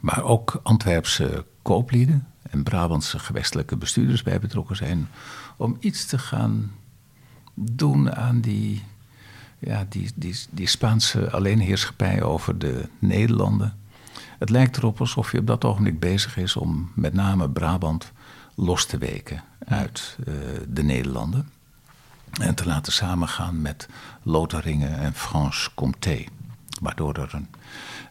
[0.00, 5.08] Maar ook Antwerpse kooplieden en Brabantse gewestelijke bestuurders bij betrokken zijn.
[5.56, 6.72] Om iets te gaan
[7.54, 8.82] doen aan die,
[9.58, 10.10] ja, die,
[10.50, 13.76] die, Spaanse alleenheerschappij over de Nederlanden.
[14.38, 18.12] Het lijkt erop alsof hij op dat ogenblik bezig is om met name Brabant
[18.54, 20.34] los te weken uit uh,
[20.68, 21.48] de Nederlanden.
[22.40, 23.88] En te laten samengaan met
[24.22, 26.24] Lotharingen en Franche-Comté.
[26.80, 27.48] Waardoor er een,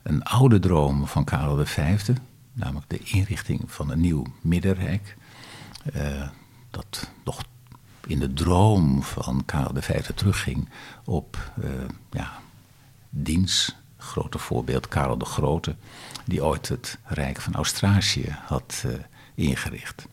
[0.03, 2.09] een oude droom van Karel V,
[2.53, 5.17] namelijk de inrichting van een nieuw middenrijk,
[5.95, 6.29] uh,
[6.69, 7.43] dat nog
[8.07, 10.69] in de droom van Karel V terugging
[11.05, 11.69] op uh,
[12.11, 12.39] ja,
[13.09, 15.75] diens grote voorbeeld Karel de Grote,
[16.25, 18.93] die ooit het Rijk van Australië had uh,
[19.35, 20.07] ingericht.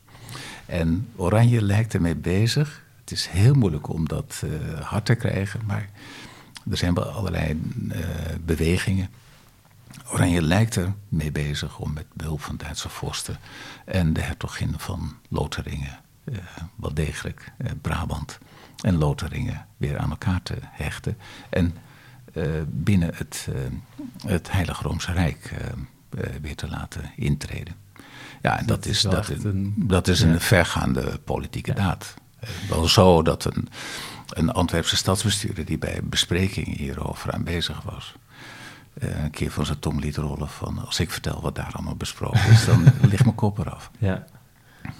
[0.66, 5.60] En Oranje lijkt ermee bezig het is heel moeilijk om dat uh, hard te krijgen,
[5.66, 5.88] maar
[6.70, 7.60] er zijn wel allerlei
[7.92, 7.98] uh,
[8.44, 9.08] bewegingen.
[10.12, 13.38] Oranje lijkt er mee bezig om met behulp van Duitse vorsten
[13.84, 16.38] en de hertogin van Lotharingen, uh,
[16.76, 18.38] wel degelijk Brabant
[18.80, 21.16] en Lotharingen weer aan elkaar te hechten.
[21.48, 21.74] En
[22.66, 23.48] binnen het,
[24.26, 25.54] het Heilige Roomse Rijk
[26.40, 27.74] weer te laten intreden.
[28.42, 32.14] Ja, en dat, dat is, dat, een, dat is een vergaande politieke daad.
[32.40, 33.68] Eh, wel zo dat een,
[34.28, 38.14] een Antwerpse stadsbestuurder die bij besprekingen hierover aanwezig was.
[39.02, 41.96] Uh, een keer van zijn tong liet rollen van als ik vertel wat daar allemaal
[41.96, 43.90] besproken is, dan ligt mijn kop eraf.
[43.98, 44.24] Ja.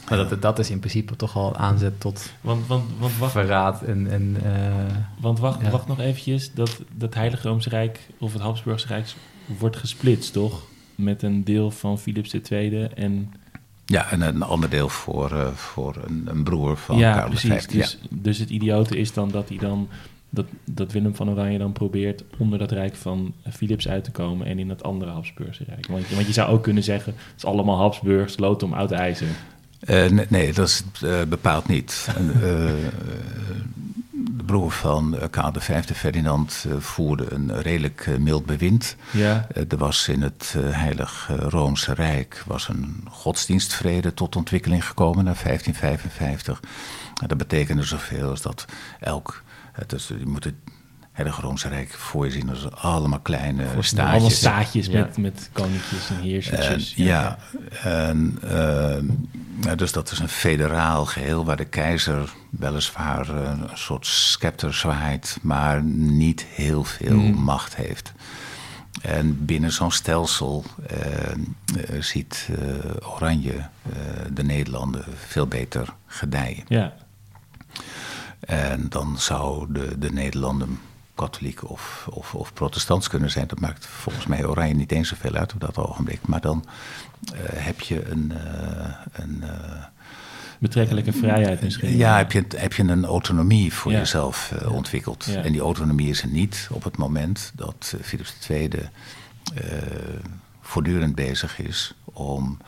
[0.09, 3.83] Maar dat, dat is in principe toch al aanzet tot want, want, want wacht, verraad
[3.83, 4.11] en...
[4.11, 5.71] en uh, want wacht, ja.
[5.71, 9.15] wacht nog eventjes, dat, dat Heilige Roomse Rijk of het Habsburgse Rijk
[9.59, 10.63] wordt gesplitst, toch?
[10.95, 13.33] Met een deel van Philips II en
[13.89, 17.67] ja, en een ander deel voor, uh, voor een, een, broer van ja, Karel precies.
[17.67, 18.09] Dus, ja.
[18.11, 19.89] dus het idiote is dan dat hij dan
[20.31, 24.47] dat, dat Willem van Oranje dan probeert onder dat rijk van Philips uit te komen
[24.47, 25.87] en in dat andere Habsburgse rijk.
[25.87, 29.29] Want, want je zou ook kunnen zeggen, het is allemaal Habsburgs, lood om oud ijzer.
[29.81, 32.09] Uh, nee, nee, dat is uh, bepaald niet.
[34.49, 38.97] broer van Karel V, Ferdinand, voerde een redelijk mild bewind.
[39.11, 39.47] Ja.
[39.69, 46.61] er was in het Heilig Roomse Rijk was een godsdienstvrede tot ontwikkeling gekomen na 1555.
[47.27, 48.65] dat betekende zoveel als dat
[49.01, 49.43] elk...
[49.73, 50.55] Het is, je moet het
[51.19, 53.99] Heilige Roomse Rijk voor je zien als allemaal kleine staatjes.
[53.99, 55.01] Allemaal staatjes ja.
[55.01, 56.95] met, met koninkjes en heersers.
[56.95, 57.39] ja, ja.
[57.83, 58.39] En,
[59.65, 65.39] uh, dus dat is een federaal geheel waar de keizer weliswaar een soort scepter zwaait,
[65.43, 67.35] maar niet heel veel mm.
[67.35, 68.13] macht heeft.
[69.03, 72.49] En binnen zo'n stelsel uh, ziet
[73.03, 73.69] Oranje
[74.33, 76.65] de Nederlanden veel beter gedijen.
[76.69, 76.93] Ja.
[78.41, 80.79] En dan zou de, de Nederlanden
[81.19, 83.47] katholiek of, of, of protestants kunnen zijn.
[83.47, 86.21] Dat maakt volgens mij Oranje niet eens zoveel uit op dat ogenblik.
[86.27, 86.65] Maar dan
[87.33, 88.33] uh, heb je een.
[88.33, 89.85] Uh, een uh,
[90.61, 91.97] Betrekkelijke vrijheid misschien.
[91.97, 93.99] Ja, heb je, heb je een autonomie voor ja.
[93.99, 95.25] jezelf ontwikkeld.
[95.25, 95.43] Ja.
[95.43, 98.71] En die autonomie is er niet op het moment dat Philips II
[100.69, 102.59] voortdurend bezig is om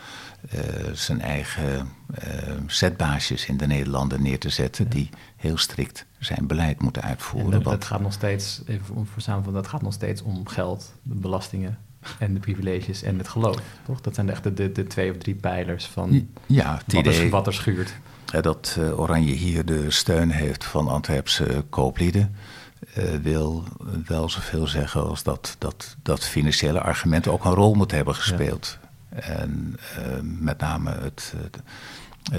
[0.54, 0.60] uh,
[0.92, 1.88] zijn eigen
[2.24, 4.90] uh, zetbaasjes in de Nederlanden neer te zetten, ja.
[4.90, 7.52] die heel strikt zijn beleid moeten uitvoeren.
[7.52, 11.14] En dat, gaat nog steeds, even om voor dat gaat nog steeds om geld, de
[11.14, 11.78] belastingen
[12.18, 14.00] en de privileges en het geloof, toch?
[14.00, 17.46] Dat zijn echt de, de, de twee of drie pijlers van ja, wat, er, wat
[17.46, 17.94] er schuurt.
[18.40, 22.34] Dat uh, Oranje hier de steun heeft van Antwerpse kooplieden.
[22.98, 23.64] Uh, wil
[24.06, 28.78] wel zoveel zeggen als dat, dat dat financiële argument ook een rol moet hebben gespeeld.
[29.10, 29.18] Ja.
[29.18, 31.62] En uh, met name het, het,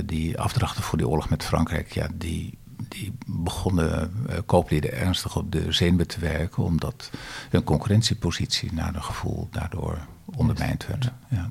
[0.08, 2.58] die afdrachten voor die oorlog met Frankrijk, ja, die,
[2.90, 4.14] die begonnen
[4.46, 7.10] kooplieden ernstig op de zenuwen te werken, omdat
[7.50, 11.12] hun concurrentiepositie naar een gevoel daardoor ondermijnd werd.
[11.30, 11.50] Ja.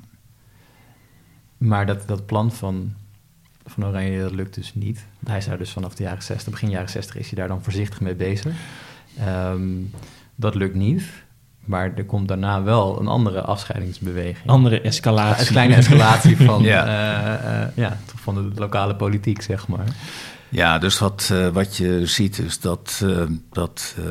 [1.57, 2.93] Maar dat, dat plan van,
[3.71, 5.05] van Oranje dat lukt dus niet.
[5.25, 7.63] Hij is daar dus vanaf de jaren 60, begin jaren 60 is hij daar dan
[7.63, 8.53] voorzichtig mee bezig.
[9.27, 9.91] Um,
[10.35, 11.03] dat lukt niet.
[11.65, 14.49] Maar er komt daarna wel een andere afscheidingsbeweging.
[14.49, 15.45] Andere escalatie.
[15.45, 16.85] Een kleine escalatie van, ja.
[16.85, 19.85] Uh, uh, ja, van de lokale politiek, zeg maar.
[20.49, 24.05] Ja, dus wat, uh, wat je ziet is dat, uh, dat uh,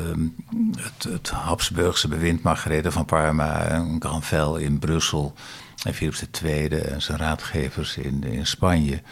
[0.76, 5.34] het, het Habsburgse bewind Margarethe van Parma en Granvelle in Brussel
[5.82, 9.02] en Philips II en zijn raadgevers in, in Spanje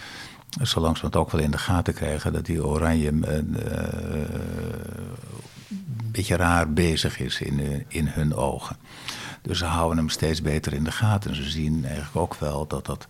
[0.62, 3.56] zo langzamerhand ook wel in de gaten krijgen dat die Oranje een
[6.12, 8.76] beetje raar bezig is in, in hun ogen.
[9.42, 11.30] Dus ze houden hem steeds beter in de gaten.
[11.30, 13.06] En ze zien eigenlijk ook wel dat, dat,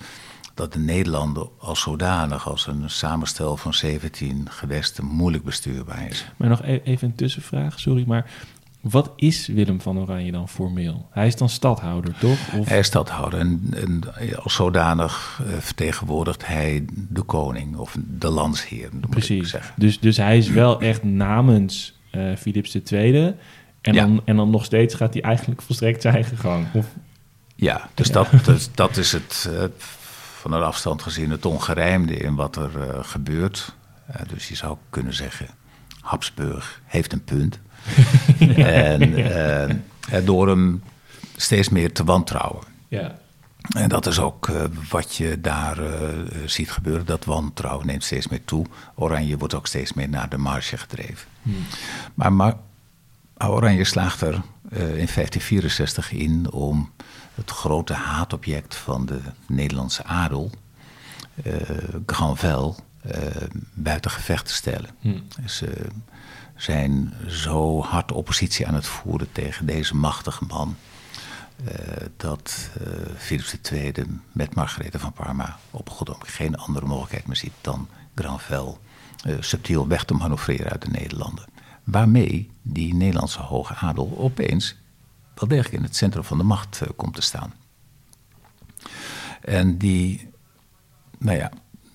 [0.54, 6.26] dat de Nederlanden als zodanig, als een samenstel van 17 gewesten, moeilijk bestuurbaar is.
[6.36, 8.30] Maar nog e-, even een tussenvraag, sorry, maar
[8.80, 11.08] wat is Willem van Oranje dan formeel?
[11.10, 12.52] Hij is dan stadhouder, toch?
[12.58, 12.68] Of?
[12.68, 14.00] Hij is stadhouder en, en
[14.42, 18.90] als zodanig uh, vertegenwoordigt hij de koning of de landsheer.
[19.10, 19.54] Precies.
[19.76, 23.34] Dus, dus hij is wel echt namens uh, Philips II
[23.80, 26.66] en, dan, en dan nog steeds gaat hij eigenlijk volstrekt zijn eigen gang.
[26.74, 26.86] Of...
[27.54, 29.64] Ja, dus, Dat, dus dat is het uh,
[30.40, 33.74] van een afstand gezien het ongerijmde in wat er uh, gebeurt.
[34.28, 35.46] Dus je zou kunnen zeggen,
[36.00, 37.60] Habsburg heeft een punt.
[40.10, 40.82] en door hem
[41.36, 42.64] steeds meer te wantrouwen.
[42.88, 43.18] Ja.
[43.76, 44.50] En dat is ook
[44.88, 45.78] wat je daar
[46.46, 47.06] ziet gebeuren.
[47.06, 48.66] Dat wantrouwen neemt steeds meer toe.
[48.94, 51.28] Oranje wordt ook steeds meer naar de marge gedreven.
[51.42, 51.66] Hmm.
[52.14, 52.54] Maar, maar
[53.38, 56.90] Oranje slaagt er uh, in 1564 in om
[57.34, 60.50] het grote haatobject van de Nederlandse adel,
[62.06, 62.74] Granvelle,
[63.06, 63.12] uh,
[63.74, 64.90] buiten gevecht te stellen.
[65.00, 65.26] Hmm.
[65.46, 65.86] Ze
[66.58, 70.76] zijn zo hard oppositie aan het voeren tegen deze machtige man.
[72.16, 72.70] dat
[73.16, 73.92] Philips II
[74.32, 78.76] met Margarethe van Parma op God geen andere mogelijkheid meer ziet dan Granvelle
[79.40, 81.44] subtiel weg te manoeuvreren uit de Nederlanden.
[81.84, 84.76] Waarmee die Nederlandse hoge adel opeens
[85.34, 87.52] wel degelijk in het centrum van de macht uh, komt te staan.
[89.40, 90.30] En die,
[91.18, 91.50] nou ja,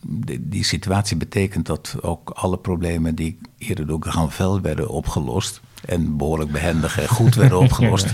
[0.05, 6.17] die, die, situatie betekent dat ook alle problemen die eerder door Granvelle werden opgelost, en
[6.17, 8.13] behoorlijk behendig en goed werden opgelost,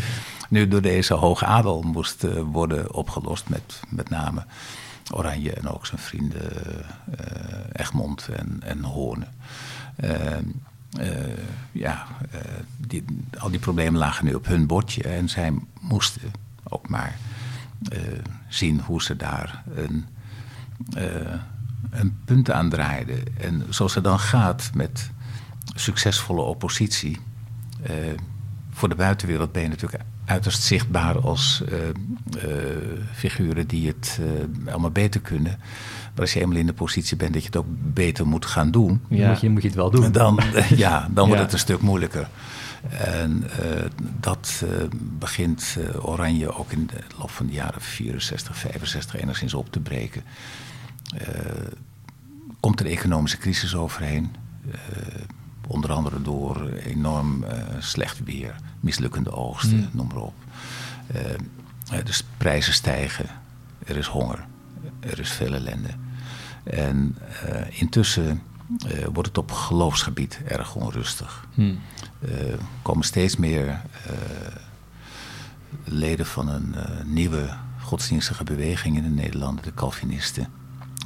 [0.49, 4.45] nu door deze hoge adel moest uh, worden opgelost, met met name
[5.13, 9.25] Oranje en ook zijn vrienden uh, Egmond en, en Hoorn.
[9.95, 10.43] Ehm,
[10.99, 11.07] uh,
[11.71, 12.07] ja,
[12.77, 13.05] die,
[13.39, 16.21] al die problemen lagen nu op hun bordje en zij moesten
[16.63, 17.17] ook maar
[18.47, 20.05] zien hoe ze daar een,
[21.89, 23.23] een punt aan draaiden.
[23.37, 25.11] En zoals het dan gaat met
[25.75, 27.17] succesvolle oppositie,
[28.71, 31.63] voor de buitenwereld ben je natuurlijk uiterst zichtbaar als
[33.13, 34.19] figuren die het
[34.65, 35.59] allemaal beter kunnen.
[36.13, 38.71] Maar als je eenmaal in de positie bent dat je het ook beter moet gaan
[38.71, 39.01] doen.
[39.07, 39.29] Ja.
[39.29, 40.11] Moet, je, moet je het wel doen.
[40.11, 40.39] Dan,
[40.75, 42.27] ja, dan wordt het een stuk moeilijker.
[42.89, 43.85] En uh,
[44.19, 49.53] dat uh, begint uh, Oranje ook in de loop van de jaren 64, 65 enigszins
[49.53, 50.23] op te breken.
[52.59, 54.35] Komt er economische crisis overheen.
[55.67, 57.45] onder andere door enorm
[57.79, 59.89] slecht weer, mislukkende oogsten, mm.
[59.91, 60.33] noem maar op.
[62.03, 63.25] dus prijzen stijgen,
[63.85, 64.45] er is honger,
[64.99, 65.89] er is veel ellende.
[66.63, 67.17] En
[67.69, 68.41] intussen
[68.85, 71.47] uh, wordt het op geloofsgebied erg onrustig.
[71.53, 71.79] Hmm.
[72.19, 72.31] Uh,
[72.81, 73.81] komen steeds meer
[75.83, 80.47] leden van een nieuwe godsdienstige beweging in Nederland, de Calvinisten.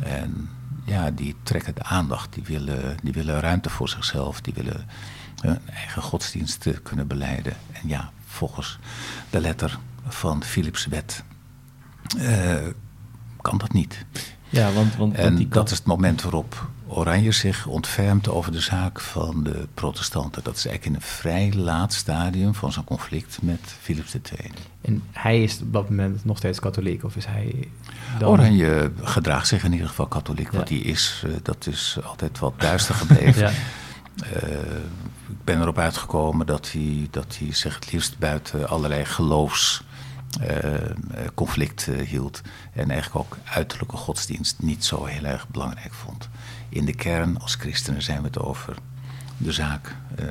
[0.02, 0.50] En
[0.86, 4.86] ja, die trekken de aandacht, die willen, die willen ruimte voor zichzelf, die willen
[5.42, 7.54] hun eigen godsdienst kunnen beleiden.
[7.72, 8.80] En ja, volgens
[9.30, 11.24] de letter van Philips wet
[13.42, 14.06] kan dat niet.
[14.50, 18.60] Ja, want, want, en die dat is het moment waarop Oranje zich ontfermt over de
[18.60, 20.44] zaak van de protestanten.
[20.44, 24.52] Dat is eigenlijk in een vrij laat stadium van zijn conflict met Philips II.
[24.82, 27.68] En hij is op dat moment nog steeds katholiek, of is hij...
[28.20, 28.30] Dan...
[28.30, 30.52] Oranje gedraagt zich in ieder geval katholiek.
[30.52, 33.42] Wat hij is, eh, dat is altijd wat duister gebleven.
[33.48, 33.52] ja.
[34.44, 34.52] Uh,
[35.30, 39.84] ik ben erop uitgekomen dat hij, dat hij zich het liefst buiten allerlei geloofs
[40.42, 40.48] uh,
[41.34, 42.42] conflict uh, hield.
[42.74, 46.30] En eigenlijk ook uiterlijke godsdienst niet zo heel erg belangrijk vond.
[46.74, 48.76] In de kern, als christenen, zijn we het over
[49.38, 50.26] de zaak, uh,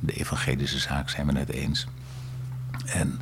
[0.00, 1.86] de evangelische zaak, zijn we het eens.
[2.86, 3.20] En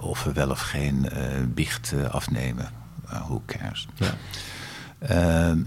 [0.00, 1.08] of we wel of geen
[1.54, 2.68] biecht afnemen,
[3.04, 3.88] who cares.
[3.94, 4.14] Ja.
[4.98, 5.62] Ehm,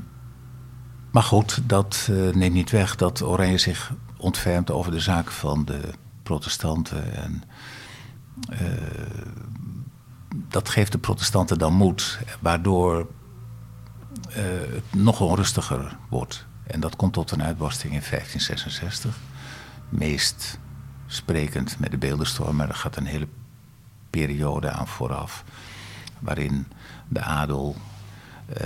[1.12, 5.80] maar goed, dat neemt niet weg dat Oranje zich ontfermt over de zaak van de
[6.24, 7.44] protestanten en
[8.50, 8.58] uh,
[10.50, 13.06] dat geeft de protestanten dan moed, waardoor uh,
[14.32, 16.46] het nog onrustiger wordt.
[16.64, 19.18] En dat komt tot een uitbarsting in 1566.
[19.90, 20.60] Meest
[21.08, 23.28] sprekend met de beeldenstorm, maar er gaat een hele
[24.10, 25.44] periode aan vooraf.
[26.20, 26.68] Waarin
[27.08, 27.76] de adel
[28.62, 28.66] uh,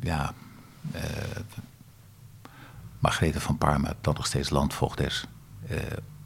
[0.00, 0.32] ja,
[2.98, 5.26] Margarethe van Parma, dan nog steeds landvoogdes,
[5.70, 5.78] uh,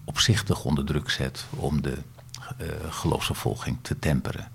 [0.05, 1.99] opzichtig onder druk zet om de
[2.61, 4.49] uh, geloofsvervolging te temperen.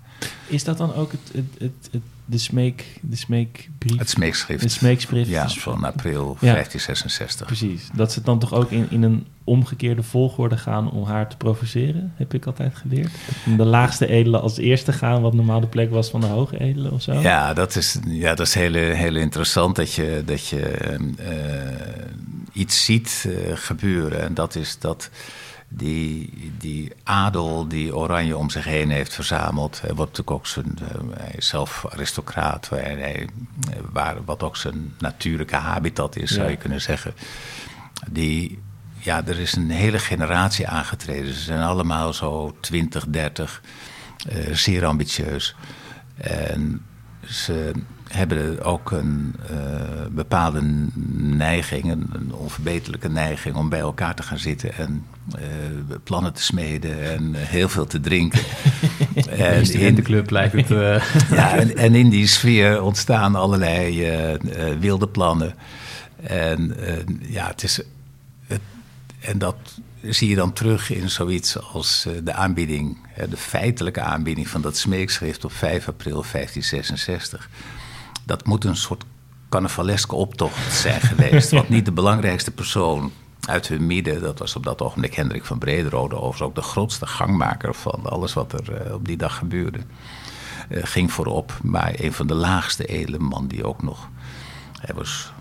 [0.46, 3.98] Is dat dan ook het, het, het, de, smeek, de smeekbrief?
[3.98, 4.62] Het smeekschrift.
[4.62, 5.28] Het smeekschrift.
[5.28, 7.46] Ja, van april 1566.
[7.46, 7.88] Precies.
[7.94, 12.12] Dat ze dan toch ook in, in een omgekeerde volgorde gaan om haar te provoceren,
[12.16, 13.10] heb ik altijd geleerd.
[13.56, 16.92] De laagste edelen als eerste gaan, wat normaal de plek was van de hoge edelen
[16.92, 17.12] of zo.
[17.12, 21.26] Ja, dat is, ja, dat is heel, heel interessant dat je, dat je uh,
[22.52, 24.22] iets ziet uh, gebeuren.
[24.22, 25.10] En dat is dat
[25.76, 29.80] die, die adel die Oranje om zich heen heeft verzameld.
[29.80, 30.78] Wat natuurlijk ook zijn,
[31.16, 33.28] hij is zelf aristocraat, hij,
[33.92, 37.14] waar, wat ook zijn natuurlijke habitat is, zou je kunnen zeggen.
[38.10, 38.62] Die,
[38.98, 41.34] ja, er is een hele generatie aangetreden.
[41.34, 43.62] Ze zijn allemaal zo 20, 30,
[44.32, 45.54] uh, zeer ambitieus.
[46.16, 46.86] En
[47.24, 47.72] ze
[48.08, 49.56] hebben ook een uh,
[50.10, 50.60] bepaalde
[51.16, 56.42] neiging, een, een, onverbeterlijke neiging om bij elkaar te gaan zitten en uh, plannen te
[56.42, 58.40] smeden en heel veel te drinken.
[59.28, 60.70] en in de club lijkt het.
[60.70, 61.02] Uh...
[61.38, 64.38] ja, en, en, in die sfeer ontstaan allerlei
[64.80, 65.54] wilde plannen.
[66.22, 66.76] En
[67.20, 67.80] ja, het is.
[68.46, 68.60] Het,
[69.20, 69.56] en dat
[70.02, 72.98] zie je dan terug in zoiets als de aanbieding,
[73.28, 77.48] de feitelijke aanbieding van dat smeekschrift op 5 april 1566
[78.26, 79.04] dat moet een soort
[79.48, 81.50] carnavaleske optocht zijn geweest.
[81.58, 85.58] want niet de belangrijkste persoon uit hun midden, dat was op dat ogenblik Hendrik van
[85.58, 89.78] Brederode, overigens ook de grootste gangmaker van alles wat er uh, op die dag gebeurde,
[90.68, 91.58] uh, ging voorop.
[91.62, 94.08] Maar een van de laagste edele man die ook nog,
[94.80, 95.32] hij was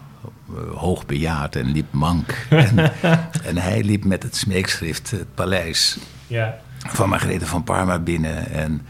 [0.49, 2.45] uh, hoogbejaard en liep mank.
[2.49, 2.77] en,
[3.49, 6.57] en, hij liep met het smeekschrift het paleis ja.
[6.77, 8.81] van Margarethe van Parma binnen en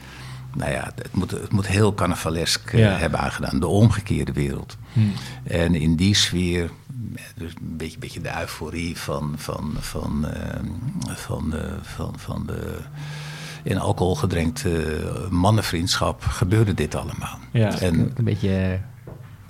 [0.56, 3.60] nou ja, het moet, het moet heel carnavalesk uh, hebben aangedaan.
[3.60, 4.78] De omgekeerde wereld.
[4.94, 5.14] Hmm.
[5.44, 6.70] En in die sfeer,
[7.36, 12.78] dus een beetje, beetje de euforie van, van, van, uh, van, uh, van, van de
[13.64, 17.40] in alcohol gedrenkte mannenvriendschap gebeurde dit allemaal.
[17.52, 18.80] Ja, en, een beetje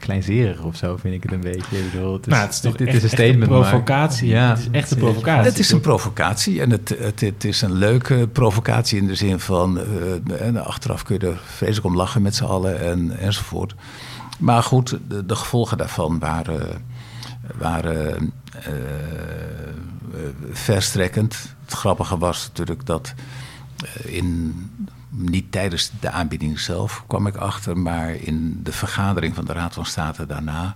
[0.06, 1.78] kleinzerig of zo, vind ik het een beetje.
[1.78, 3.52] Ik bedoel, het is, nou, het is toch dit, is een statement.
[3.52, 4.28] provocatie.
[4.28, 5.50] Ja, het is echt een provocatie.
[5.50, 9.40] Het is een provocatie en het, het, het is een leuke provocatie in de zin
[9.40, 9.80] van.
[10.42, 13.76] Uh, achteraf kun je er vreselijk om lachen met z'n allen en, enzovoort.
[14.40, 16.86] Maar goed, de, de gevolgen daarvan waren,
[17.58, 18.74] waren uh,
[20.52, 21.56] verstrekkend.
[21.66, 23.14] Het grappige was natuurlijk dat
[24.04, 24.54] in
[25.16, 29.74] niet tijdens de aanbieding zelf kwam ik achter, maar in de vergadering van de Raad
[29.74, 30.76] van State daarna.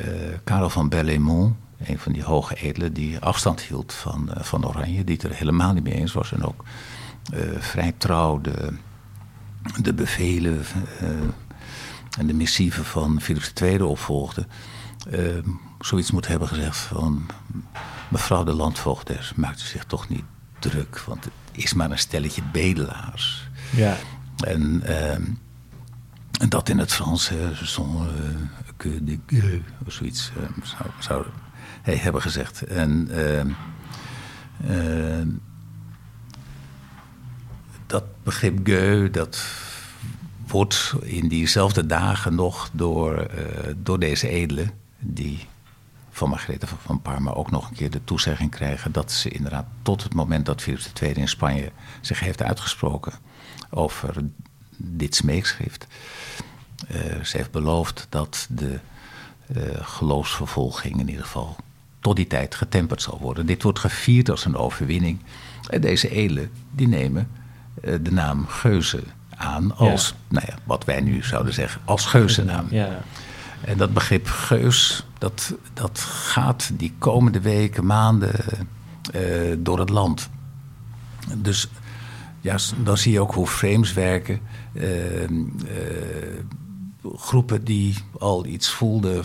[0.00, 0.06] Uh,
[0.44, 5.04] Karel van Berlaymont, een van die hoge edelen die afstand hield van, uh, van Oranje,
[5.04, 6.64] die het er helemaal niet mee eens was en ook
[7.34, 10.64] uh, vrij trouw de, bevelen
[12.18, 14.46] en de missieven van Philips II opvolgde,
[15.80, 17.26] zoiets moet hebben gezegd van
[18.08, 20.24] mevrouw de landvoogdes, maakt u zich toch niet
[20.58, 23.48] druk, want is maar een stelletje bedelaars.
[23.70, 23.96] Ja.
[24.44, 24.82] En,
[26.40, 27.38] en dat in het Frans, uh,
[28.76, 31.26] que de gueux, of zoiets, uh, zou, zou
[31.82, 32.62] hij hebben gezegd.
[32.62, 33.50] En ehm,
[34.68, 35.28] ehm,
[37.86, 39.44] dat begrip gueux, dat
[40.46, 45.46] wordt in diezelfde dagen nog door, eh, door deze edelen, die
[46.16, 50.02] van Margarethe van Parma ook nog een keer de toezegging krijgen dat ze inderdaad tot
[50.02, 53.12] het moment dat Philips II in Spanje zich heeft uitgesproken
[53.70, 54.14] over
[54.76, 55.86] dit smeekschrift.
[56.90, 58.78] Uh, ze heeft beloofd dat de
[59.56, 61.56] uh, geloofsvervolging in ieder geval
[62.00, 63.46] tot die tijd getemperd zal worden.
[63.46, 65.22] Dit wordt gevierd als een overwinning.
[65.68, 67.30] En deze edelen die nemen
[67.84, 69.02] uh, de naam Geuze
[69.36, 70.14] aan als, ja.
[70.28, 72.66] nou ja, wat wij nu zouden zeggen, als geuzennaam.
[72.70, 73.02] Ja.
[73.60, 78.34] En dat begrip geus, dat, dat gaat die komende weken, maanden
[79.14, 80.30] uh, door het land.
[81.36, 81.68] Dus
[82.40, 84.40] ja, dan zie je ook hoe frames werken.
[84.72, 85.28] Uh, uh,
[87.16, 89.24] groepen die al iets voelden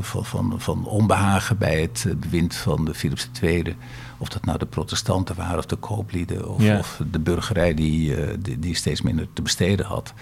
[0.00, 3.76] van, van, van onbehagen bij het bewind van de Philips II.
[4.18, 6.78] Of dat nou de protestanten waren of de kooplieden of, ja.
[6.78, 10.12] of de burgerij die, die, die steeds minder te besteden had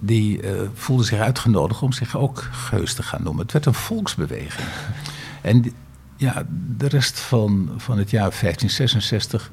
[0.00, 3.42] die uh, voelde zich uitgenodigd om zich ook geus te gaan noemen.
[3.42, 4.68] Het werd een volksbeweging.
[5.42, 5.72] en die,
[6.16, 9.50] ja, de rest van, van het jaar 1566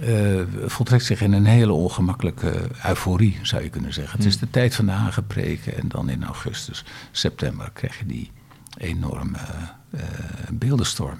[0.00, 4.18] uh, voltrekt zich in een hele ongemakkelijke euforie, zou je kunnen zeggen.
[4.18, 8.30] Het is de tijd van de aangepreken en dan in augustus, september krijg je die
[8.76, 9.38] enorme
[9.90, 10.00] uh,
[10.52, 11.18] beeldenstorm.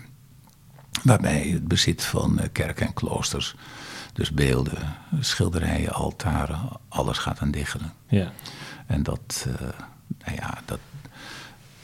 [1.03, 3.55] Waarbij het bezit van kerken en kloosters
[4.19, 7.93] dus beelden, schilderijen, altaren, alles gaat aan diggelen.
[8.09, 8.33] Ja.
[8.87, 9.55] En dat, uh,
[10.19, 10.79] nou ja, dat,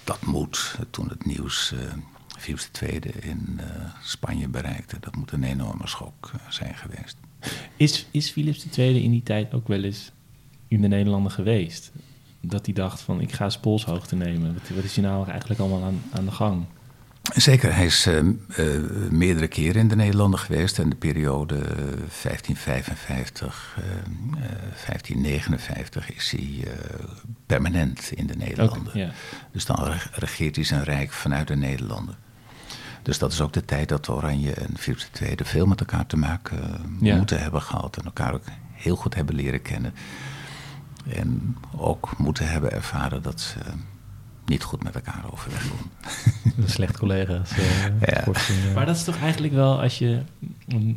[0.04, 1.80] dat moet, toen het nieuws uh,
[2.38, 3.60] Philips II in
[4.02, 4.96] Spanje bereikte.
[5.00, 7.16] Dat moet een enorme schok zijn geweest.
[7.76, 10.12] Is, is Philips II in die tijd ook wel eens
[10.68, 11.92] in de Nederlanden geweest?
[12.40, 14.54] Dat hij dacht van, ik ga spoolshoogte nemen.
[14.54, 16.64] Wat, wat is hij nou eigenlijk allemaal aan, aan de gang?
[17.32, 18.20] Zeker, hij is uh,
[19.10, 20.78] meerdere keren in de Nederlanden geweest.
[20.78, 23.84] En de periode 1555, uh,
[24.86, 26.64] 1559 is hij
[27.46, 29.12] permanent in de Nederlanden.
[29.52, 32.16] Dus dan regeert hij zijn rijk vanuit de Nederlanden.
[33.02, 36.16] Dus dat is ook de tijd dat Oranje en Philips II veel met elkaar te
[36.16, 36.58] maken
[36.98, 37.96] moeten hebben gehad.
[37.96, 39.94] En elkaar ook heel goed hebben leren kennen.
[41.08, 43.58] En ook moeten hebben ervaren dat ze
[44.46, 46.64] niet goed met elkaar overweg doen.
[46.66, 47.50] Slecht collega's.
[47.58, 48.24] Uh, ja.
[48.74, 50.18] Maar dat is toch eigenlijk wel, als je,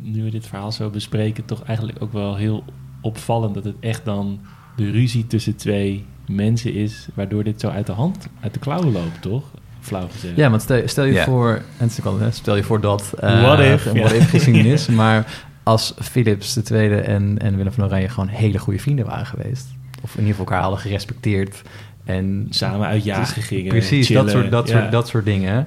[0.02, 2.64] nu we dit verhaal zo bespreken, toch eigenlijk ook wel heel
[3.00, 4.40] opvallend dat het echt dan
[4.76, 8.92] de ruzie tussen twee mensen is, waardoor dit zo uit de hand, uit de klauwen
[8.92, 9.44] loopt, toch?
[9.80, 10.36] Flauw gezegd.
[10.36, 11.90] Ja, want stel, stel je voor, en
[12.30, 17.38] stel je voor dat uh, what if, what if geschiedenis, maar als Philips II en,
[17.38, 19.66] en Willem van Oranje gewoon hele goede vrienden waren geweest,
[20.02, 21.62] of in ieder geval elkaar hadden gerespecteerd
[22.08, 23.68] en samen uit jagen gingen.
[23.68, 25.66] Precies, dat, soort, dat, soort, dat soort dingen.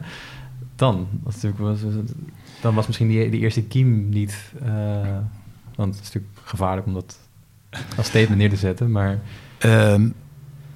[0.75, 1.79] Dan was, was,
[2.61, 4.51] dan was misschien die, die eerste kiem niet.
[4.63, 4.71] Uh,
[5.75, 7.19] want het is natuurlijk gevaarlijk om dat
[7.97, 8.91] als statement neer te zetten.
[8.91, 9.19] Maar.
[9.65, 10.13] Um,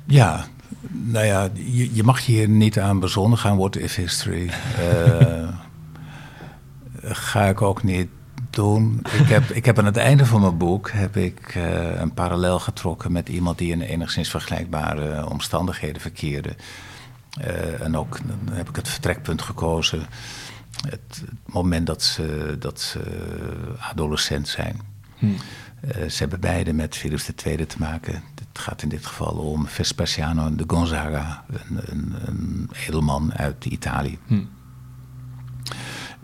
[0.05, 0.45] ja,
[0.89, 4.49] nou ja, je, je, mag je hier niet aan bezonnen gaan, what if history.
[4.79, 5.49] Uh,
[7.29, 8.07] ga ik ook niet
[8.55, 9.01] doen.
[9.19, 12.59] Ik heb, ik heb aan het einde van mijn boek heb ik, uh, een parallel
[12.59, 16.55] getrokken met iemand die in enigszins vergelijkbare omstandigheden verkeerde.
[17.41, 19.99] Uh, en ook dan heb ik het vertrekpunt gekozen.
[20.89, 22.99] Het, het moment dat ze, dat ze
[23.79, 24.81] adolescent zijn.
[25.17, 25.25] Hm.
[25.25, 28.13] Uh, ze hebben beide met Philips II te maken.
[28.35, 34.17] Het gaat in dit geval om Vespasiano de Gonzaga, een, een, een edelman uit Italië.
[34.27, 34.43] Hm.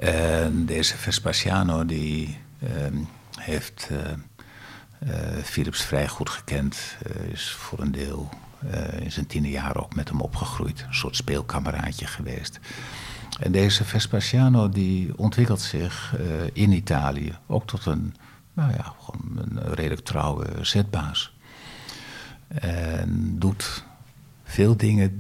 [0.02, 2.96] En deze Vespasiano die ehm,
[3.40, 5.10] heeft uh,
[5.44, 8.30] Philips vrij goed gekend, uh, is voor een deel
[9.00, 12.60] in zijn tiende jaar ook met hem opgegroeid, een soort speelkameraadje geweest.
[13.40, 16.16] En deze Vespasiano die ontwikkelt zich
[16.54, 18.16] in Italië ook tot een,
[18.54, 18.94] nou ja,
[19.36, 21.36] een redelijk trouwe zetbaas.
[22.48, 23.84] En doet
[24.44, 25.18] veel dingen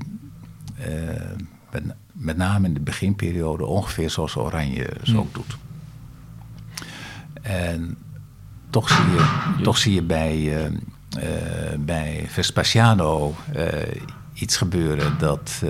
[2.21, 5.57] met, name in de beginperiode ongeveer zoals Oranje zo ook doet.
[7.41, 7.97] En
[8.69, 10.71] toch zie je, toch zie je bij, uh, uh,
[11.79, 13.65] bij Vespasiano uh,
[14.33, 15.63] iets gebeuren dat,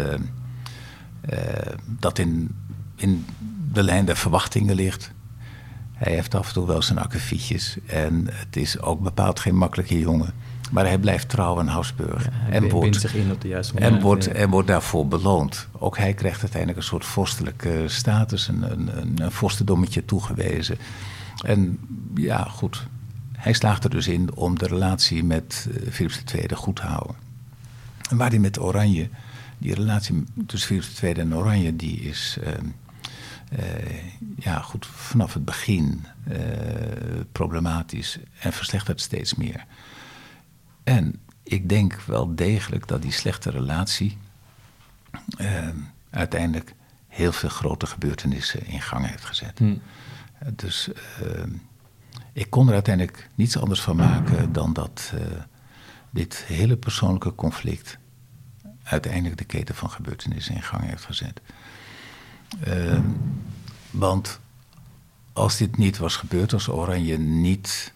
[1.85, 2.55] dat in,
[2.95, 3.25] in
[3.71, 5.11] de lijn der verwachtingen ligt.
[5.93, 9.99] Hij heeft af en toe wel zijn akkefietjes en het is ook bepaald geen makkelijke
[9.99, 10.33] jongen.
[10.71, 12.27] Maar hij blijft trouw aan Habsburg.
[12.49, 13.95] en wordt, zich in op de juiste moment.
[13.95, 15.67] En wordt, en wordt daarvoor beloond.
[15.71, 20.77] Ook hij krijgt uiteindelijk een soort vorstelijke status, een, een, een vorstendommetje toegewezen.
[21.45, 21.79] En
[22.15, 22.87] ja, goed.
[23.31, 27.15] Hij slaagt er dus in om de relatie met uh, Philips II goed te houden.
[28.09, 29.09] En waar hij met Oranje,
[29.57, 32.47] die relatie tussen Philips II en Oranje, die is uh,
[33.59, 33.65] uh,
[34.35, 36.37] ja, goed, vanaf het begin uh,
[37.31, 39.65] problematisch en verslechtert steeds meer.
[40.91, 44.17] En ik denk wel degelijk dat die slechte relatie
[45.37, 45.67] uh,
[46.09, 46.73] uiteindelijk
[47.07, 49.59] heel veel grote gebeurtenissen in gang heeft gezet.
[49.59, 49.81] Hmm.
[50.53, 50.89] Dus
[51.23, 51.43] uh,
[52.33, 55.21] ik kon er uiteindelijk niets anders van maken dan dat uh,
[56.09, 57.97] dit hele persoonlijke conflict
[58.83, 61.41] uiteindelijk de keten van gebeurtenissen in gang heeft gezet.
[62.63, 63.03] Ehm,
[63.91, 64.39] want
[65.33, 67.93] als dit niet was gebeurd, als Oranje niet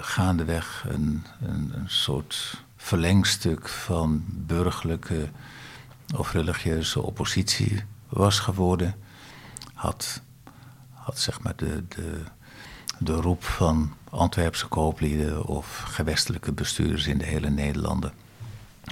[0.00, 5.28] gaandeweg een, een, een, soort verlengstuk van burgerlijke
[6.16, 8.94] of religieuze oppositie was geworden,
[9.74, 10.20] had,
[10.92, 12.22] had zeg maar de, de,
[12.98, 18.12] de roep van Antwerpse kooplieden of gewestelijke bestuurders in de hele Nederlanden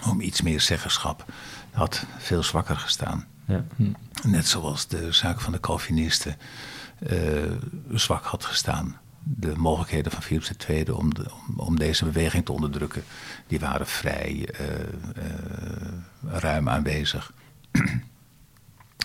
[0.07, 1.25] om iets meer zeggenschap
[1.71, 3.27] had veel zwakker gestaan.
[3.45, 3.65] Ja.
[4.23, 6.37] Net zoals de zaak van de Calvinisten
[6.99, 7.53] uh,
[7.95, 12.53] zwak had gestaan de mogelijkheden van Philips II om, de, om, om, deze beweging te
[12.53, 13.05] onderdrukken,
[13.47, 14.67] die waren vrij uh,
[15.17, 17.33] uh, ruim aanwezig.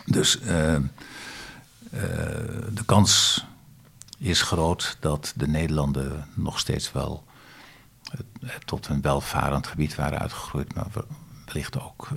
[0.06, 0.78] dus uh,
[2.72, 3.46] de kans
[4.18, 7.24] is groot dat de Nederlanden nog steeds wel
[8.66, 10.88] tot een welvarend gebied waren uitgegroeid, maar
[11.46, 12.10] wellicht ook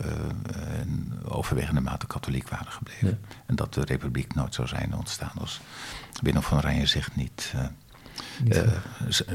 [0.80, 3.20] in overwegende mate katholiek waren gebleven.
[3.47, 5.61] En dat de republiek nooit zou zijn ontstaan als
[6.22, 7.55] Willem van Oranje zich niet
[8.44, 8.72] uh,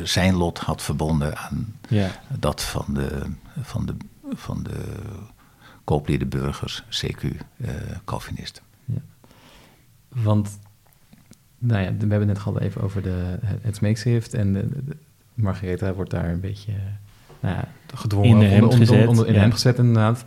[0.04, 2.10] zijn lot had verbonden aan ja.
[2.40, 3.22] dat van de,
[3.62, 3.96] van de,
[4.36, 4.96] van de
[5.84, 7.70] koopliedenburgers, CQ, uh,
[8.06, 8.64] Calvinisten.
[10.08, 10.60] Want,
[11.58, 14.34] nou ja, we hebben het net gehad even over de, het, het smeekschrift.
[14.34, 14.98] En de, de-
[15.34, 16.74] Margaretha wordt daar een beetje
[17.42, 18.30] nou ja, gedwongen.
[18.30, 19.40] In de onder- hemd onder- gezet, onder- in ja.
[19.40, 20.24] hemd gezet, inderdaad.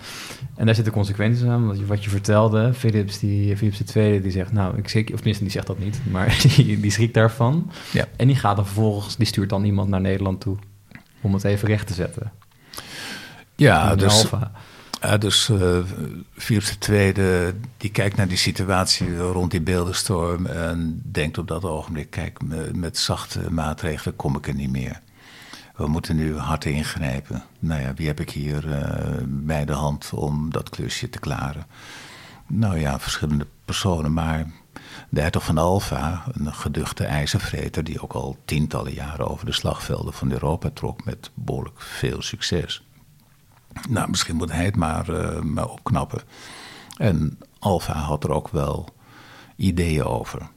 [0.56, 1.66] En daar zitten consequenties aan.
[1.66, 5.14] Want je- wat je vertelde, Philips, die, Philips II, die zegt, nou, ik schrik, of
[5.16, 7.70] tenminste, die zegt dat niet, maar die, die schrikt daarvan.
[7.92, 8.04] Ja.
[8.16, 10.56] En die gaat dan vervolgens, die stuurt dan iemand naar Nederland toe
[11.20, 12.32] om het even recht te zetten.
[13.56, 14.50] Ja, dus, Alpha.
[15.00, 15.78] ja, dus eh
[16.36, 17.12] Philips II
[17.76, 22.70] die kijkt naar die situatie rond die beeldenstorm en denkt op dat ogenblik, kijk, me-
[22.74, 25.00] met zachte maatregelen kom ik er niet meer.
[25.76, 27.44] We moeten nu hard ingrijpen.
[27.58, 31.66] Nou ja, wie heb ik hier eh, bij de hand om dat klusje te klaren?
[32.46, 34.46] Nou ja, verschillende personen, maar
[35.08, 40.12] de hertog van Alfa, een geduchte ijzervreter die ook al tientallen jaren over de slagvelden
[40.12, 42.86] van Europa trok met behoorlijk veel succes.
[43.88, 46.22] Nou, misschien moet hij het maar, eh, maar opknappen.
[46.96, 48.88] En Alfa had er ook wel
[49.56, 50.48] ideeën over.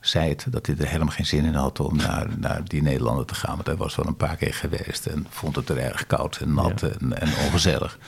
[0.00, 3.26] Zei het dat hij er helemaal geen zin in had om naar, naar die Nederlander
[3.26, 3.54] te gaan.
[3.54, 6.54] Want hij was wel een paar keer geweest en vond het er erg koud en
[6.54, 6.88] nat Ja.
[6.88, 7.98] en, en ongezellig.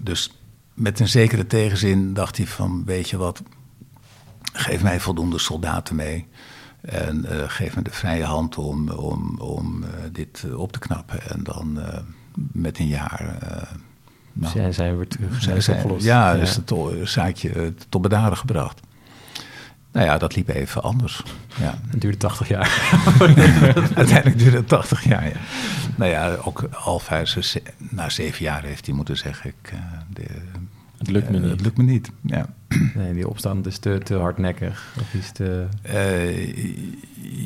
[0.00, 0.32] Dus
[0.74, 3.42] met een zekere tegenzin dacht hij van, weet je wat,
[4.52, 6.26] geef mij voldoende soldaten mee.
[6.80, 10.78] En eh, geef me de vrije hand om, om, om eh, dit eh, op te
[10.78, 11.30] knappen.
[11.30, 11.80] En dan
[12.52, 13.38] met een jaar.
[14.32, 15.42] nou, Zijn, we weer terug.
[15.42, 16.04] zijn- Zijn opgelost.
[16.04, 16.72] ja, is het
[17.04, 18.80] zaakje tot bedaren gebracht.
[19.92, 21.22] Nou ja, dat liep even anders.
[21.60, 21.78] Ja.
[21.88, 22.90] Het duurde 80 jaar.
[23.94, 25.24] Uiteindelijk duurde het 80 jaar.
[25.28, 25.36] Ja.
[25.96, 26.68] Nou ja, ook
[27.26, 29.78] ze- na zeven jaar heeft hij moeten zeggen: ik, eh,
[30.08, 30.22] de,
[30.98, 31.50] Het lukt me eh, niet.
[31.50, 32.10] Het lukt me niet.
[32.22, 32.46] Ja.
[32.94, 34.92] Nee, die opstand is te, te hardnekkig.
[35.00, 35.66] Of is te...
[35.82, 36.54] Eh,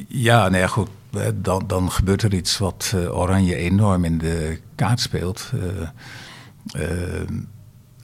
[0.09, 0.89] ja, nou ja, goed.
[1.35, 5.53] Dan, dan gebeurt er iets wat Oranje enorm in de kaart speelt.
[6.75, 6.81] Eh,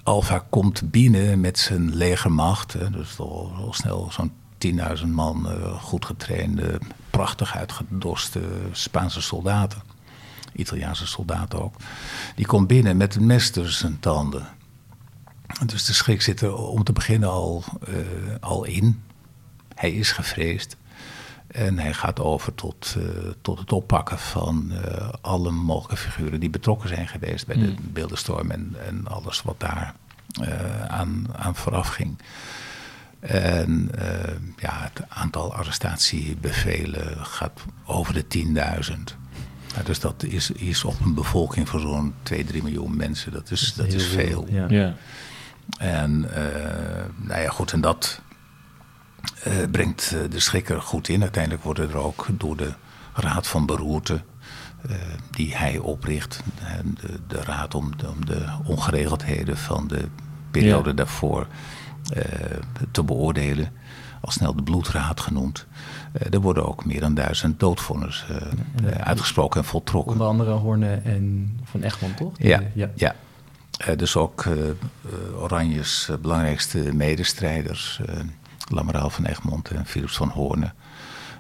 [0.03, 2.93] Alfa komt binnen met zijn legermacht.
[2.93, 4.33] Dus al, al snel zo'n
[4.99, 6.81] 10.000 man eh, goed getrainde,
[7.11, 8.41] prachtig uitgedoste
[8.73, 9.83] Spaanse soldaten.
[10.53, 11.75] Italiaanse soldaten ook.
[12.35, 14.49] Die komt binnen met een mes tussen zijn tanden.
[15.67, 17.95] Dus de schrik zit er om te beginnen al, eh,
[18.41, 19.03] al in.
[19.75, 20.77] Hij is gevreesd.
[21.51, 23.05] En hij gaat over tot, eh,
[23.43, 28.51] tot het oppakken van eh, alle mogelijke figuren die betrokken zijn geweest bij de beeldenstorm
[28.51, 29.95] en, en alles wat daar
[30.41, 32.19] eh, aan, aan vooraf ging.
[33.21, 39.17] En eh, ja, het aantal arrestatiebevelen gaat over de 10.000.
[39.77, 43.33] Ja, dus dat is, is op een bevolking van zo'n 2, 3 miljoen mensen.
[43.33, 44.47] Dat is, dat is veel.
[44.49, 44.67] Ja.
[44.69, 44.95] Ja.
[45.79, 48.21] En eh, nou ja, goed, en dat
[49.43, 51.23] eh, brengt eh, de schrikker goed in.
[51.23, 52.73] Uiteindelijk worden er ook door de
[53.15, 54.21] Raad van Beroerte,
[54.89, 54.97] eh,
[55.31, 56.43] die hij opricht,
[57.01, 60.09] de, de Raad om, de- om de ongeregeldheden van de
[60.51, 60.95] periode Ja.
[60.95, 61.47] daarvoor
[62.91, 63.73] te beoordelen,
[64.21, 65.67] al snel de Bloedraad genoemd.
[66.31, 68.41] Er worden ook meer dan duizend doodvonnissen
[68.85, 70.13] eh, uitgesproken en voltrokken.
[70.13, 72.33] Onder andere Horne en Van Egmond, toch?
[72.39, 72.91] Ja, ja.
[72.95, 73.15] ja.
[73.97, 74.45] Dus ook
[75.41, 78.01] Oranjes belangrijkste medestrijders,
[78.71, 80.73] Lameraal van Egmond en Philips van Hoorn,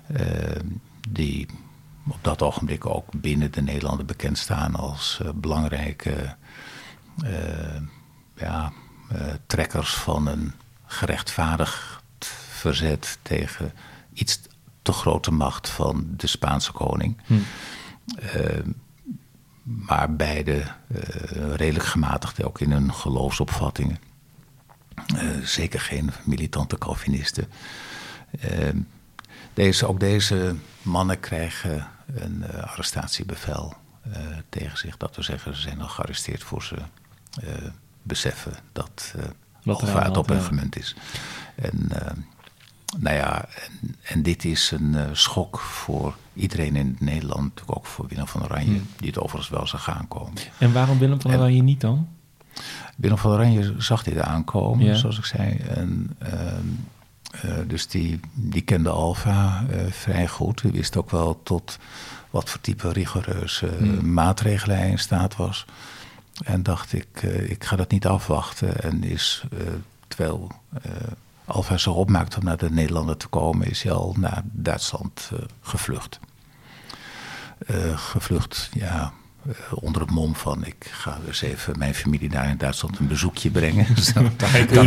[0.07, 0.61] eh,
[1.09, 1.47] die
[2.09, 6.37] op dat ogenblik ook binnen de Nederlanden bekend staan als eh, belangrijke
[7.24, 7.81] eh,
[8.37, 8.72] ja,
[9.47, 10.53] trekkers van een
[10.87, 12.03] gerechtvaardigd
[12.49, 13.72] verzet tegen
[14.12, 14.41] iets
[14.83, 17.16] te grote macht van de Spaanse koning.
[18.16, 18.59] Eh,
[19.62, 20.62] maar beide
[21.55, 23.99] redelijk gematigd, ook in hun geloofsopvattingen.
[25.16, 27.49] Eh, zeker geen militante Calvinisten.
[28.41, 28.68] Eh,
[29.55, 34.97] deze, ook deze mannen krijgen een eh, arrestatiebevel eh, tegen zich.
[34.97, 36.76] Dat we zeggen, ze zijn al gearresteerd voor ze
[38.03, 39.14] beseffen dat
[39.62, 40.95] Wat er aan het op hun gemunt is.
[41.55, 42.12] En eh,
[42.99, 48.07] nou ja, en, en dit is een schok voor iedereen in Nederland, natuurlijk ook voor
[48.09, 48.86] Willem van Oranje, Hmm.
[48.97, 50.32] die het overigens wel zag aankomen.
[50.59, 52.09] En waarom Willem van Oranje niet dan?
[53.01, 54.94] Willem van Oranje zag dit aankomen, Ja.
[54.94, 55.57] zoals ik zei.
[55.57, 56.66] En, ehm,
[57.42, 60.62] eh, dus die, die kende Alfa eh, vrij goed.
[60.62, 61.78] Die wist ook wel tot
[62.30, 64.12] wat voor type rigoureuze Hmm.
[64.12, 65.64] maatregelen hij in staat was.
[66.44, 68.82] En dacht ik, eh, ik ga dat niet afwachten.
[68.82, 69.44] En is,
[70.09, 70.51] terwijl
[71.44, 75.30] Alfa zich opmaakte om naar de Nederlanden te komen, is hij al naar Duitsland
[75.62, 76.20] gevlucht.
[77.94, 79.12] Gevlucht, ja,
[79.70, 83.51] onder het mom van ik ga dus even mijn familie daar in Duitsland een bezoekje
[83.51, 83.86] brengen.
[84.14, 84.30] Zo.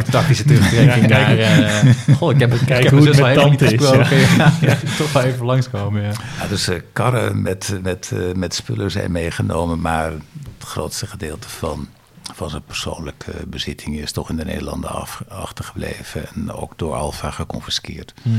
[0.10, 1.38] Tactische terugtrekking Ja, naar...
[1.38, 3.89] eh, goh, ik heb, ik Kijk heb hoe mijn het met tante is.
[3.89, 4.51] Ja.
[4.62, 6.12] Ja, toch wel even langskomen, ja.
[6.41, 11.49] Ja, dus eh, karren met, met, eh, met spullen zijn meegenomen, maar het grootste gedeelte
[11.49, 11.88] van
[12.34, 16.28] van zijn persoonlijke bezittingen is toch in de Nederlanden af, achtergebleven.
[16.34, 18.14] En ook door Alfa geconfiskeerd.
[18.22, 18.30] Hm.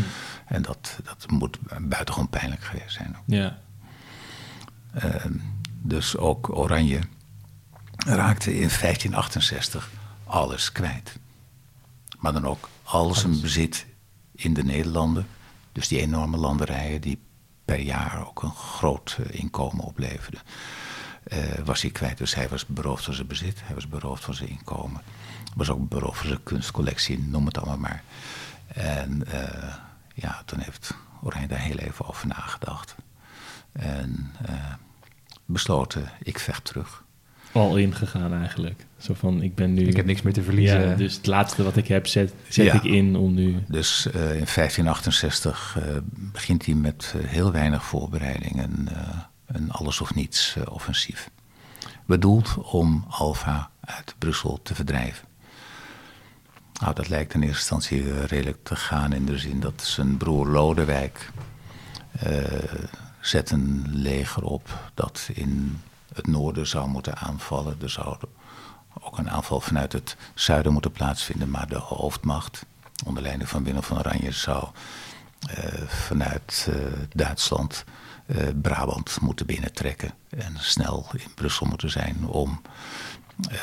[0.47, 3.17] En dat, dat moet buitengewoon pijnlijk geweest zijn.
[3.27, 3.59] Ja.
[4.95, 5.33] Ehm,
[5.87, 7.01] dus ook Oranje
[8.07, 9.91] raakte in 1568
[10.25, 11.19] alles kwijt.
[12.19, 13.87] Maar dan ook al zijn bezit
[14.33, 15.27] in de Nederlanden.
[15.73, 17.23] Dus die enorme landerijen die
[17.65, 20.41] per jaar ook een groot eh, inkomen opleverden.
[21.25, 22.19] eh, was hij kwijt.
[22.19, 25.03] Dus hij was beroofd van zijn bezit, hij was beroofd van zijn inkomen.
[25.55, 28.03] Was ook beroofd van zijn kunstcollectie, noem het allemaal maar.
[28.67, 29.75] En eh,
[30.15, 32.95] ja, toen heeft Oranje daar heel even over nagedacht.
[33.73, 34.33] En
[35.45, 37.03] besloten, ik vecht terug.
[37.53, 38.87] Al ingegaan eigenlijk.
[38.99, 39.87] Zo van, ik ben nu...
[39.87, 40.89] Ik heb niks meer te verliezen.
[40.89, 42.73] Ja, dus het laatste wat ik heb, zet, zet Ja.
[42.73, 43.65] ik in om nu...
[43.69, 49.09] Dus eh, in 1568 eh, begint hij met eh, heel weinig voorbereiding een, eh,
[49.47, 51.31] een alles of niets offensief.
[52.07, 55.29] Bedoeld om Alfa uit Brussel te verdrijven.
[56.81, 60.47] Nou, dat lijkt in eerste instantie redelijk te gaan in de zin dat zijn broer
[60.47, 61.31] Lodewijk
[62.21, 62.43] eh,
[63.27, 65.81] zet een leger op dat in
[66.15, 67.77] het noorden zou moeten aanvallen.
[67.83, 68.17] Er zou
[69.01, 72.65] ook een aanval vanuit het zuiden moeten plaatsvinden, maar de hoofdmacht
[73.05, 74.69] onder leiding van Willem van Oranje zou
[75.51, 76.77] eh, vanuit eh,
[77.15, 77.85] Duitsland
[78.27, 82.61] eh, Brabant moeten binnentrekken en snel in Brussel moeten zijn om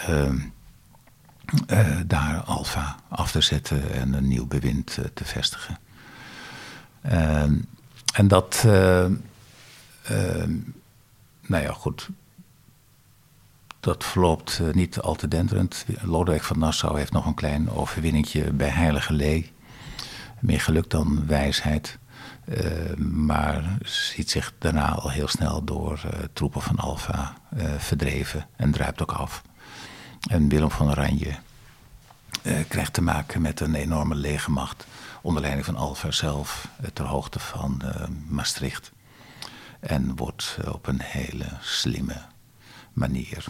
[0.06, 0.40] ehm,
[1.68, 5.78] eh, daar Alfa af te zetten en een nieuw bewind te vestigen.
[7.02, 7.56] Ehm,
[8.14, 8.66] en dat,
[11.48, 12.10] nou ja, goed.
[13.80, 15.86] Dat verloopt eh, niet al te denderend.
[16.02, 19.52] Lodewijk van Nassau heeft nog een klein overwinningje bij Heilige Lee.
[20.40, 22.00] Meer geluk dan wijsheid.
[22.46, 28.48] Eh, maar ziet zich daarna al heel snel door eh, troepen van Alfa eh, verdreven
[28.56, 29.42] en druipt ook af.
[30.30, 31.36] En Willem van Oranje
[32.68, 34.86] krijgt te maken met een enorme legermacht
[35.22, 37.82] onder leiding van Alfa zelf ter hoogte van
[38.28, 38.92] Maastricht.
[39.82, 42.16] En wordt eh, op een hele slimme
[42.94, 43.44] manier,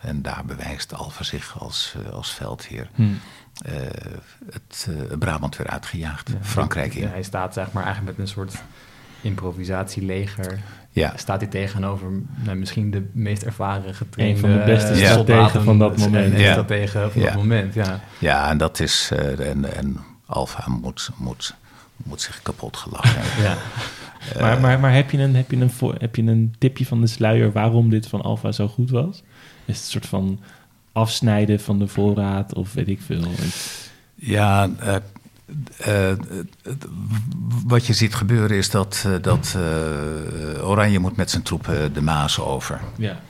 [0.00, 3.02] en daar bewijst Alfa zich als, eh, als veldheer, Hm.
[3.64, 3.72] eh,
[4.50, 6.30] het eh, Brabant weer uitgejaagd.
[6.40, 7.02] Frankrijk in.
[7.02, 8.54] Ja, hij staat zeg maar eigenlijk met een soort
[9.20, 10.58] improvisatieleger.
[10.90, 11.12] Ja.
[11.16, 15.62] Staat hij tegenover nou, misschien de meest ervaren getrainde Een van de beste strategen soldaten
[15.64, 16.32] van dat moment.
[16.34, 16.52] En Ja.
[16.52, 17.26] strategen van Ja.
[17.26, 18.00] dat moment, ja.
[18.18, 19.10] Ja, en dat is.
[19.12, 19.96] eh, en, en
[20.26, 21.54] Alfa moet, moet,
[21.96, 23.44] moet zich kapot gelachen hebben.
[23.44, 23.56] ja.
[24.40, 27.06] Maar, maar, maar heb, je een, heb, je een heb je een tipje van de
[27.06, 29.22] sluier waarom dit van Alfa zo goed was?
[29.64, 30.40] Is het een soort van
[30.92, 33.24] afsnijden van de voorraad of weet ik veel?
[34.14, 34.96] Ja, eh,
[35.78, 36.12] eh,
[37.66, 42.00] wat je ziet gebeuren is dat, eh, dat eh, Oranje moet met zijn troepen de
[42.00, 42.80] Maas over.
[42.96, 43.20] Ja.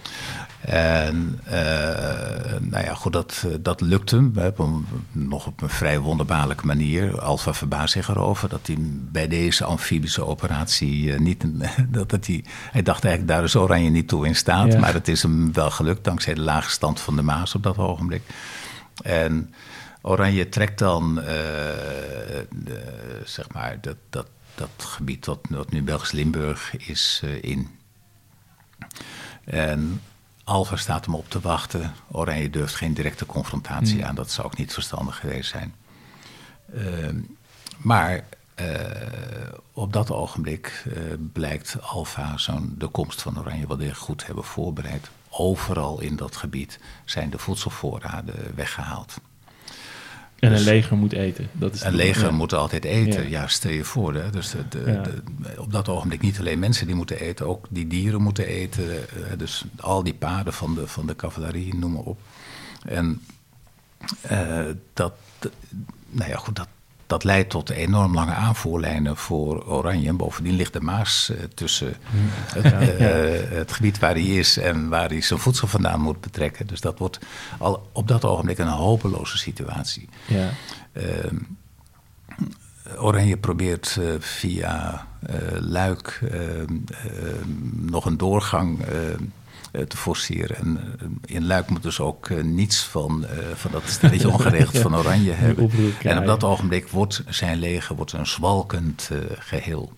[0.67, 4.33] En eh, nou ja, goed, dat, dat lukt hem.
[4.37, 7.21] Op een, nog op een vrij wonderbaarlijke manier.
[7.21, 11.45] Alfa verbaast zich erover dat hij bij deze amfibische operatie eh, niet...
[11.89, 14.73] dat, dat hij, hij dacht eigenlijk, daar is Oranje niet toe in staat.
[14.73, 14.79] Ja.
[14.79, 17.79] Maar het is hem wel gelukt, dankzij de lage stand van de Maas op dat
[17.79, 18.23] ogenblik.
[19.03, 19.55] En
[20.03, 21.27] Oranje trekt dan, eh,
[22.51, 27.69] de- zeg maar, dat, dat, dat gebied dat, dat nu Belgisch Limburg is in.
[29.45, 30.01] En
[30.47, 31.95] Alva staat hem op te wachten.
[32.11, 34.15] Oranje durft geen directe confrontatie aan.
[34.15, 35.75] Dat zou ook niet verstandig geweest zijn.
[36.75, 37.21] Ehm,
[37.77, 38.25] maar
[38.55, 38.67] eh,
[39.73, 44.45] op dat ogenblik eh, blijkt Alfa zo'n de komst van Oranje wel erg goed hebben
[44.45, 45.11] voorbereid.
[45.29, 49.21] Overal in dat gebied zijn de voedselvoorraden weggehaald.
[50.39, 51.49] En een Dus- leger moet eten.
[51.53, 52.31] Dat is Een leger ja.
[52.31, 53.29] moet altijd eten.
[53.31, 53.47] Ja.
[53.47, 54.15] Stel je voor.
[54.15, 54.31] Hè?
[54.31, 55.03] Dus de, de- Ja.
[55.03, 58.91] de- op dat ogenblik niet alleen mensen die moeten eten, ook die dieren moeten eten.
[58.91, 62.19] eh, dus al die paarden van de, van de cavalerie, noem maar op.
[62.85, 63.23] En
[64.21, 65.13] eh, dat,
[66.11, 66.69] nou ja, goed, dat,
[67.07, 70.09] dat leidt tot enorm lange aanvoerlijnen voor Oranje.
[70.09, 71.95] En bovendien ligt de Maas eh, tussen
[72.55, 76.67] het, eh, het gebied waar hij is en waar hij zijn voedsel vandaan moet betrekken.
[76.67, 77.19] Dus dat wordt
[77.59, 80.09] al op dat ogenblik een hopeloze situatie.
[80.27, 80.51] Ja.
[80.93, 81.37] Ehm,
[82.99, 85.07] Oranje probeert eh, via
[85.61, 87.49] Luik ehm, ehm,
[87.91, 88.85] nog een doorgang
[89.85, 90.57] te forceren.
[90.57, 94.79] En eh, in Luik moeten ze ook eh, niets van, eh, van dat stelletje ongeregeld
[94.87, 95.71] van Oranje hebben.
[96.03, 99.93] En op dat ogenblik wordt zijn leger wordt een zwalkend eh, geheel.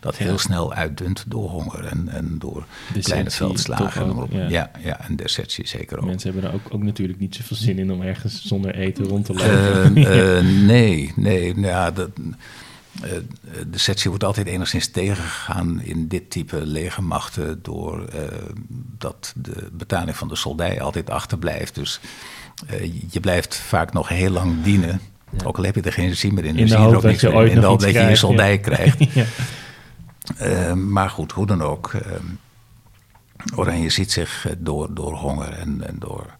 [0.00, 0.36] Dat heel Ja.
[0.36, 4.02] snel uitdunt door honger en, en door Desertie kleine veldslagen.
[4.02, 4.48] en ook, ja.
[4.48, 6.04] Ja, ja, en desertie zeker ook.
[6.04, 9.24] Mensen hebben er ook, ook natuurlijk niet zoveel zin in om ergens zonder eten rond
[9.24, 9.96] te lopen.
[9.96, 11.54] Eh, eh, nee, nee.
[11.54, 12.10] nou Ja, dat,
[13.04, 13.10] uh,
[13.70, 18.22] de sectie wordt altijd enigszins tegengegaan in dit type legermachten door uh,
[18.98, 21.74] dat de betaling van de soldij altijd achterblijft.
[21.74, 22.00] Dus
[22.70, 25.00] uh, je blijft vaak nog heel lang dienen.
[25.30, 25.44] Ja.
[25.44, 26.56] Ook al heb je er geen zin meer in.
[26.56, 28.58] In de hoop dat je ooit in de hoop dat je een soldij ja.
[28.58, 29.14] krijgt.
[29.14, 30.74] ja.
[30.96, 31.92] maar goed, hoe dan ook.
[33.54, 36.36] Oranje ziet zich door, door honger en, en door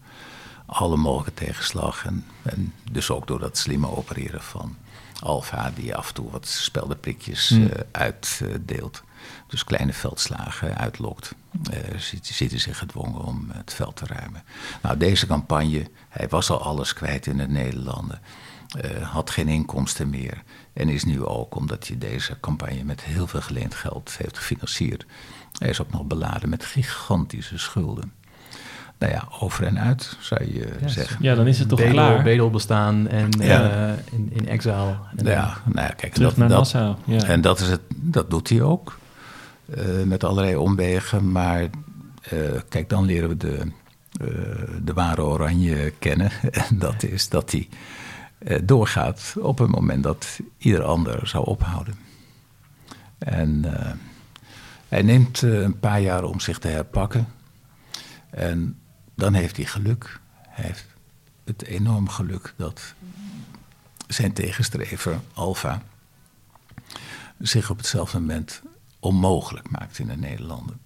[0.66, 2.04] alle mogelijke tegenslag.
[2.04, 4.76] En, en, dus ook door dat slimme opereren van
[5.20, 7.62] Alfa, die af en toe wat speldenprikjes mm.
[7.62, 9.02] uh, uitdeelt.
[9.46, 11.34] dus kleine veldslagen uitlokt.
[11.72, 14.42] Uh, ziet hij zich gedwongen om het veld te ruimen.
[14.82, 18.20] Nou, deze campagne, hij was al alles kwijt in de Nederlanden.
[18.84, 20.42] Uh, had geen inkomsten meer.
[20.72, 25.06] En is nu ook, omdat hij deze campagne met heel veel geleend geld heeft gefinancierd.
[25.58, 28.12] Hij is ook nog beladen met gigantische schulden
[29.00, 31.16] nou ja, over en uit, zou je ja, zeggen.
[31.20, 32.22] Ja, dan is het toch bedel, klaar.
[32.22, 33.70] Bedel bestaan en Ja.
[33.90, 34.96] eh, in, in exile.
[35.16, 36.94] En Ja, nou ja, kijk, Terug dat, naar dat, Nassau.
[37.04, 37.22] Ja.
[37.24, 38.98] en dat, is het, dat doet hij ook.
[39.74, 41.32] eh, met allerlei omwegen.
[41.32, 41.62] Maar
[42.22, 42.38] eh,
[42.68, 43.58] kijk, dan leren we de,
[44.20, 44.26] eh,
[44.82, 46.30] de ware oranje kennen.
[46.68, 47.68] En dat is dat hij
[48.38, 51.94] eh, doorgaat op een moment dat ieder ander zou ophouden.
[53.18, 53.90] En eh,
[54.88, 57.26] hij neemt eh, een paar jaar om zich te herpakken.
[58.30, 58.78] En
[59.20, 60.20] dan heeft hij geluk.
[60.48, 60.86] Hij heeft
[61.44, 62.94] het enorm geluk dat
[64.06, 65.82] zijn tegenstrever, Alfa,
[67.38, 68.62] zich op hetzelfde moment
[68.98, 70.80] onmogelijk maakt in de Nederlanden.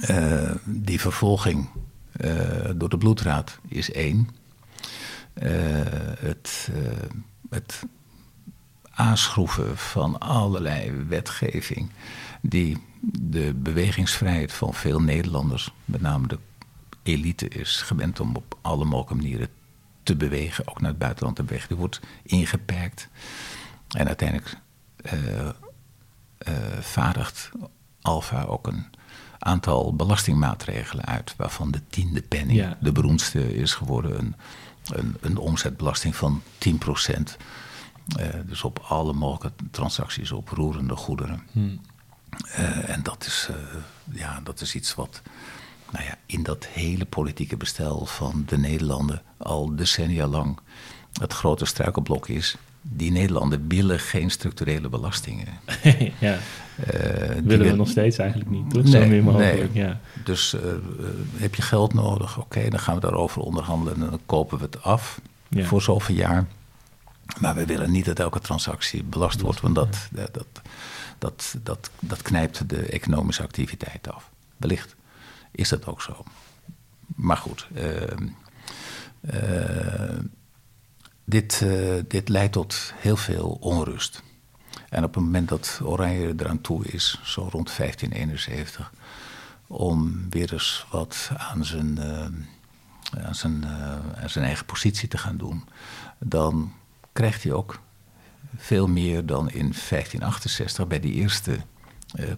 [0.00, 1.68] Eh, die vervolging
[2.12, 4.28] eh, door de bloedraad is één.
[5.32, 5.50] Eh,
[6.18, 6.68] het,
[7.50, 7.82] het
[8.90, 11.90] aanschroeven van allerlei wetgeving
[12.40, 12.78] die
[13.12, 16.38] de bewegingsvrijheid van veel Nederlanders, met name de
[17.12, 19.48] elite, is gewend om op alle mogelijke manieren
[20.02, 21.68] te bewegen, ook naar het buitenland te bewegen.
[21.68, 23.08] Die wordt ingeperkt.
[23.88, 24.56] En uiteindelijk
[24.96, 25.54] eh, eh,
[26.80, 27.50] vaardigt
[28.00, 28.86] Alfa ook een
[29.38, 32.76] aantal belastingmaatregelen uit, waarvan de tiende penning Ja.
[32.80, 34.18] de beroemdste is geworden.
[34.18, 34.34] Een,
[34.84, 37.36] een, een omzetbelasting van 10 procent.
[38.46, 41.42] dus op alle mogelijke transacties op roerende goederen.
[41.52, 41.76] Hm.
[42.30, 43.56] Eh, en dat is, eh,
[44.18, 45.22] ja, dat is iets wat
[45.92, 50.58] nou ja, in dat hele politieke bestel van de Nederlanden al decennia lang
[51.20, 52.56] het grote struikelblok is.
[52.82, 55.46] Die Nederlanden willen geen structurele belastingen.
[56.18, 56.38] ja,
[56.86, 56.94] Eh,
[57.28, 58.70] willen we wil- nog steeds eigenlijk niet.
[58.70, 58.82] Toch?
[58.82, 59.22] Nee, Zo nee.
[59.22, 59.74] mogelijk.
[59.74, 60.00] Ja.
[60.24, 60.76] Dus eh, eh,
[61.36, 62.38] heb je geld nodig?
[62.38, 65.64] Oké, dan gaan we daarover onderhandelen en dan kopen we het af Ja.
[65.64, 66.46] voor zoveel jaar.
[67.40, 70.46] Maar we willen niet dat elke transactie belast wordt, want dat, dat, dat,
[71.18, 74.30] dat, dat, dat knijpt de economische activiteit af.
[74.56, 74.96] Wellicht
[75.50, 76.24] is dat ook zo.
[77.06, 78.28] Maar goed, ehm,
[79.20, 80.18] eh,
[81.30, 84.22] dit, eh, dit leidt tot heel veel onrust.
[84.88, 88.92] En op het moment dat Oranje eraan toe is, zo rond 1571,
[89.66, 95.18] om weer eens wat aan zijn, eh, aan zijn, eh, aan zijn eigen positie te
[95.18, 95.64] gaan doen,
[96.18, 96.72] dan
[97.12, 97.80] krijgt hij ook
[98.56, 101.58] veel meer dan in 1568 bij die eerste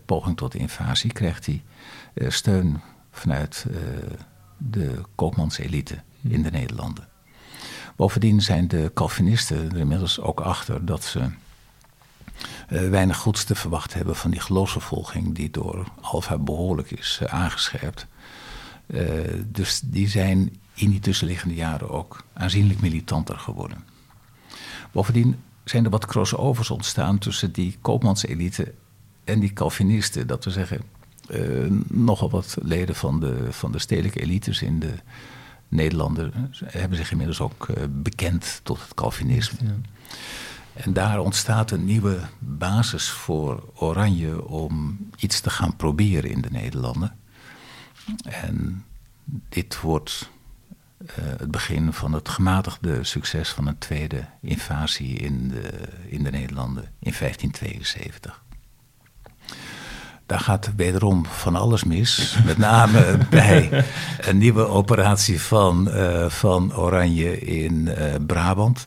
[0.04, 1.62] poging tot invasie, krijgt hij
[2.28, 2.80] steun
[3.12, 3.76] vanuit eh,
[4.56, 7.08] de koopmanselite in de Nederlanden.
[7.96, 11.20] Bovendien zijn de Calvinisten er inmiddels ook achter dat ze
[12.68, 17.34] eh, weinig goeds te verwachten hebben van die geloofsvervolging die door Alfa behoorlijk is eh,
[17.34, 18.06] aangescherpt.
[19.46, 23.84] Dus die zijn in die tussenliggende jaren ook aanzienlijk militanter geworden.
[24.92, 28.74] Bovendien zijn er wat crossovers ontstaan tussen die koopmanselite
[29.24, 30.26] en die Calvinisten.
[30.26, 30.82] Dat we zeggen,
[31.88, 34.94] nogal wat leden van de, van de stedelijke elites in de
[35.72, 39.58] Nederlanden hebben zich inmiddels ook eh, bekend tot het Calvinisme.
[39.66, 39.74] Ja.
[40.72, 46.50] En daar ontstaat een nieuwe basis voor Oranje om iets te gaan proberen in de
[46.50, 47.16] Nederlanden.
[48.22, 48.84] En
[49.48, 50.30] dit wordt
[51.06, 56.30] eh, het begin van het gematigde succes van een tweede invasie in de, in de
[56.30, 58.41] Nederlanden in 1572.
[60.32, 62.38] Daar gaat wederom van alles mis.
[62.44, 63.84] Met name bij
[64.28, 68.86] een nieuwe operatie van, eh, van Oranje in eh, Brabant.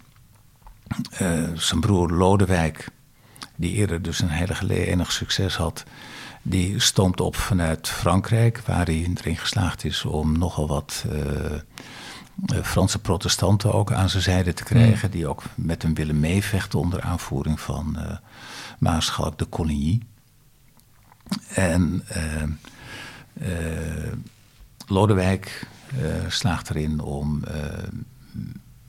[1.11, 2.89] Eh, zijn broer Lodewijk,
[3.55, 5.83] die eerder dus een hele geleden enig succes had,
[6.41, 11.05] die stoomt op vanuit Frankrijk, waar hij erin geslaagd is om nogal wat
[12.63, 17.01] Franse protestanten ook aan zijn zijde te krijgen, die ook met hem willen meevechten onder
[17.01, 17.97] aanvoering van
[18.79, 20.01] Maarschalk de Coligny.
[21.55, 22.43] En eh,
[23.39, 24.13] eh,
[24.87, 27.83] Lodewijk eh, slaagt erin om eh,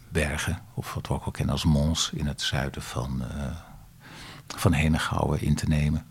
[0.09, 3.23] Bergen, of wat we ook wel kennen als Mons, in het zuiden van,
[4.47, 6.07] van Henegouwen in te nemen.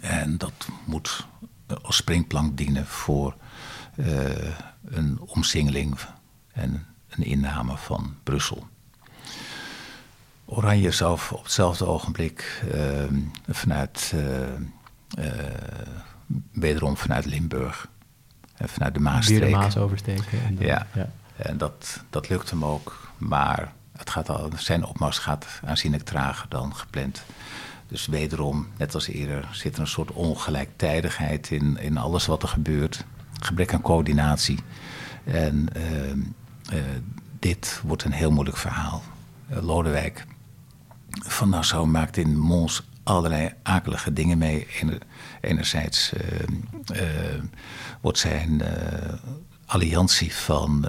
[0.00, 1.26] En dat moet
[1.82, 3.36] als springplank dienen voor
[4.84, 5.98] een omsingeling
[6.52, 8.66] en een inname van Brussel.
[10.44, 14.14] Oranje zelf op hetzelfde ogenblik ehm, vanuit,
[16.52, 17.88] wederom vanuit Limburg,
[18.54, 19.40] vanuit de Maasstreek.
[19.40, 20.44] Weer de Maas oversteken.
[20.44, 20.86] En ja.
[20.94, 21.08] ja.
[21.36, 23.12] En dat, dat lukt hem ook.
[23.18, 27.22] Maar het gaat al, zijn opmars gaat aanzienlijk trager dan gepland.
[27.88, 32.48] Dus wederom, net als eerder, zit er een soort ongelijktijdigheid in, in alles wat er
[32.48, 33.04] gebeurt.
[33.40, 34.58] Gebrek aan coördinatie.
[35.24, 36.82] En uh, uh,
[37.38, 39.02] dit wordt een heel moeilijk verhaal.
[39.50, 40.24] Uh, Lodewijk
[41.10, 44.66] van Nassau maakt in Mons allerlei akelige dingen mee.
[45.40, 46.12] Enerzijds
[48.00, 48.62] wordt zijn
[49.66, 50.86] alliantie van,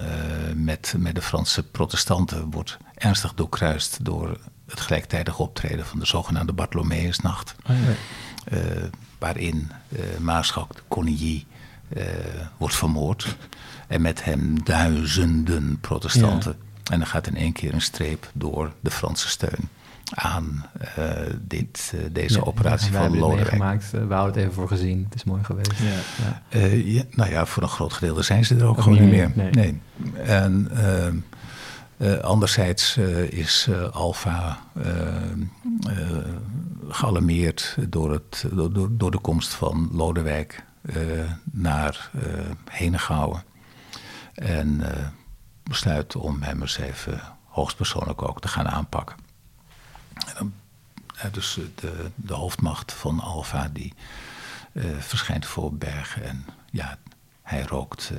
[0.54, 6.52] met, met de Franse protestanten wordt ernstig doorkruist door het gelijktijdig optreden van de zogenaamde
[6.52, 7.54] Bartholomeusnacht.
[7.70, 7.76] Oh,
[8.50, 8.56] ja.
[9.18, 9.70] waarin
[10.18, 11.46] Maarschalk de Coligny
[12.56, 13.36] wordt vermoord.
[13.86, 16.56] En met hem duizenden protestanten.
[16.58, 16.92] Ja.
[16.92, 19.68] En dan gaat in één keer een streep door de Franse steun
[20.14, 20.66] aan
[20.98, 23.48] uh, dit, uh, deze ja, operatie van Lodewijk.
[23.48, 25.04] Gemaakt, uh, we houden het even voor gezien.
[25.04, 25.72] Het is mooi geweest.
[25.78, 26.58] Ja.
[26.60, 27.02] ja.
[27.10, 29.32] nou ja, voor een groot gedeelte zijn ze er ook, gewoon niet meer.
[29.34, 29.50] Nee.
[29.50, 29.80] nee.
[30.24, 30.70] En
[32.22, 32.96] anderzijds
[33.28, 34.58] is Alfa
[36.88, 40.64] gealarmeerd door, het, door, door, de komst van Lodewijk
[41.50, 42.10] naar
[42.70, 43.42] Henegouwen.
[44.34, 44.80] En
[45.62, 49.27] besluit om hem eens even hoogstpersoonlijk ook te gaan aanpakken.
[50.26, 50.52] En dan,
[51.32, 53.94] dus de, de hoofdmacht van Alfa die
[54.72, 56.98] uh, verschijnt voor Bergen en ja,
[57.42, 58.12] hij rookt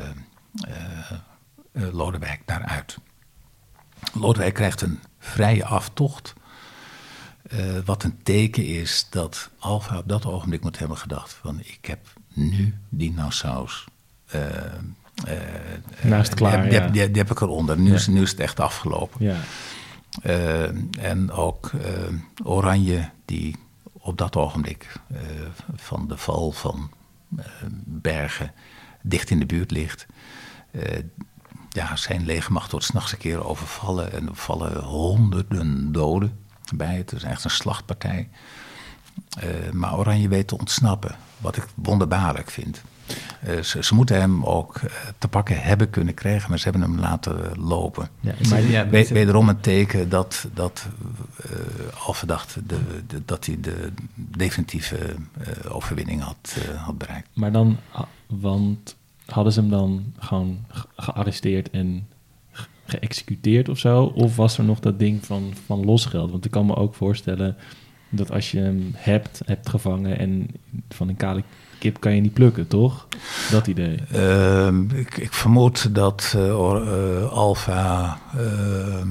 [0.67, 2.97] uh, Lodewijk daaruit.
[4.13, 6.33] Lodewijk krijgt een vrije aftocht.
[7.85, 11.99] wat een teken is dat Alfa op dat ogenblik moet hebben gedacht: van ik heb
[12.33, 13.85] nu die Nassau's.
[16.01, 16.61] Naast klaar.
[16.61, 16.79] Die, ja.
[16.79, 17.79] die, die, die, heb ik eronder.
[17.79, 17.95] Nu, ja.
[17.95, 19.25] is, nu is het echt afgelopen.
[19.25, 19.35] Ja.
[20.23, 21.83] Uh, en ook uh,
[22.43, 23.55] Oranje, die
[23.91, 25.19] op dat ogenblik uh,
[25.75, 26.91] van de val van
[27.85, 28.53] Bergen
[29.01, 30.05] dicht in de buurt ligt.
[31.69, 36.39] ja, zijn legermacht wordt s'nachts een keer overvallen en er vallen honderden doden
[36.75, 36.95] bij.
[36.95, 38.29] Het is echt een slachtpartij.
[39.71, 42.81] maar Oranje weet te ontsnappen, wat ik wonderbaarlijk vind.
[43.47, 46.81] Uh, ze, ze, moeten hem ook uh, te pakken hebben kunnen krijgen, maar ze hebben
[46.81, 48.09] hem laten lopen.
[48.19, 50.87] Ja, maar, ja, We, wederom een teken dat, dat
[51.45, 55.15] uh, al verdacht de, de, dat hij de definitieve
[55.69, 57.27] overwinning had, had bereikt.
[57.33, 57.77] Maar dan,
[58.27, 58.95] want
[59.25, 62.07] hadden ze hem dan gewoon gearresteerd en
[62.85, 64.03] geëxecuteerd of zo?
[64.03, 66.31] Of was er nog dat ding van, van losgeld?
[66.31, 67.57] Want ik kan me ook voorstellen
[68.09, 70.47] dat als je hem hebt, hebt gevangen en
[70.89, 71.43] van een kale
[71.79, 73.07] kip kan je niet plukken, toch?
[73.51, 73.99] Dat idee.
[74.13, 79.05] Uh, ik, ik, vermoed dat uh, uh, Alfa uh,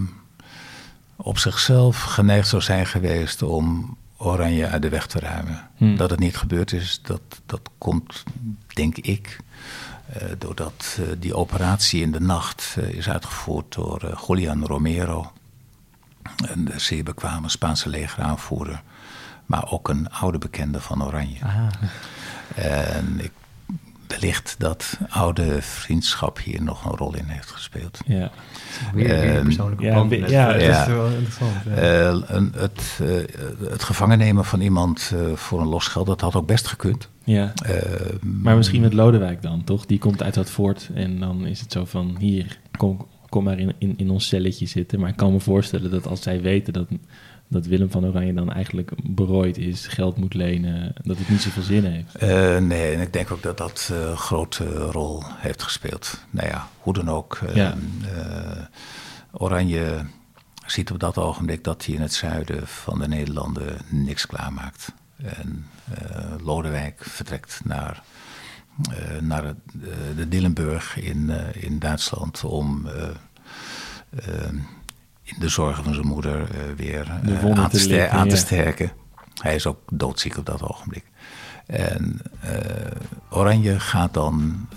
[1.16, 5.68] op zichzelf geneigd zou zijn geweest om Oranje uit de weg te ruimen.
[5.76, 5.96] Hmm.
[5.96, 8.22] Dat het niet gebeurd is, dat, dat komt,
[8.74, 9.38] denk ik,
[10.12, 15.32] eh, doordat die operatie in de nacht is uitgevoerd door Julian Romero.
[16.36, 18.82] Een zeer bekwame Spaanse legeraanvoerder,
[19.46, 21.42] maar ook een oude bekende van Oranje.
[21.42, 21.68] Aha.
[22.54, 23.32] En ik,
[24.08, 28.00] wellicht dat oude vriendschap hier nog een rol in heeft gespeeld.
[28.06, 28.30] Ja,
[28.94, 31.54] weer, weer persoonlijke ja, ja, ja, is wel interessant.
[31.66, 36.46] Uh, het, uh, het gevangen nemen van iemand uh, voor een losgeld, dat had ook
[36.46, 37.08] best gekund.
[37.24, 37.52] Ja.
[38.20, 39.86] maar misschien met Lodewijk dan, toch?
[39.86, 43.58] Die komt uit dat fort en dan is het zo van, hier, kom, kom maar
[43.58, 45.00] in, in, in ons celletje zitten.
[45.00, 46.86] Maar ik kan me voorstellen dat als zij weten dat
[47.48, 51.62] dat Willem van Oranje dan eigenlijk berooid is, geld moet lenen, dat het niet zoveel
[51.62, 52.22] zin heeft.
[52.22, 56.24] Uh, nee, en ik denk ook dat dat uh, een grote rol heeft gespeeld.
[56.30, 57.38] Nou ja, hoe dan ook.
[57.54, 57.74] Ja.
[58.02, 58.62] Uh,
[59.32, 60.04] Oranje
[60.66, 64.92] ziet op dat ogenblik dat hij in het zuiden van de Nederlanden niks klaarmaakt.
[65.16, 65.66] En
[66.42, 68.02] Lodewijk vertrekt naar,
[69.20, 69.54] naar
[70.16, 72.88] de Dillenburg in, in Duitsland om
[75.22, 78.90] in de zorgen van zijn moeder weer aan, te, aan te sterken.
[79.42, 81.04] Hij is ook doodziek op dat ogenblik.
[81.66, 82.20] En
[83.30, 84.68] Oranje gaat dan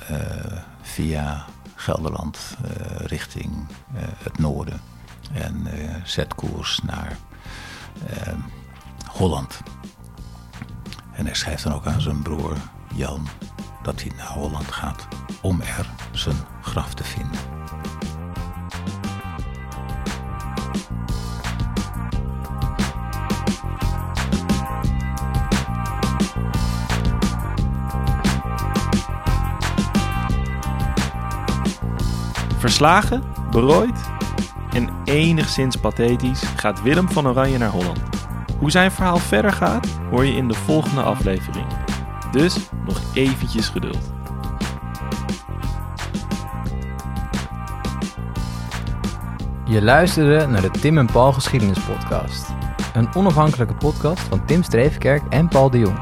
[0.82, 1.46] via
[1.76, 2.58] Gelderland
[2.98, 3.52] richting
[4.24, 4.82] het noorden
[5.34, 5.68] en
[6.04, 7.18] zet koers naar
[9.08, 9.62] Holland.
[11.14, 12.56] En hij schrijft dan ook aan zijn broer
[12.96, 13.28] Jan
[13.84, 15.08] dat hij naar Holland gaat
[15.42, 17.40] om er zijn graf te vinden.
[32.58, 34.10] Verslagen, berooid
[34.74, 38.00] en enigszins pathetisch gaat Willem van Oranje naar Holland.
[38.60, 41.66] Hoe zijn verhaal verder gaat, hoor je in de volgende aflevering.
[42.32, 44.12] Dus nog eventjes geduld.
[49.66, 52.46] Je luisterde naar de Tim en Paul Geschiedenis Podcast.
[52.94, 56.00] Een onafhankelijke podcast van Tim Streefkerk en Paul de Jong.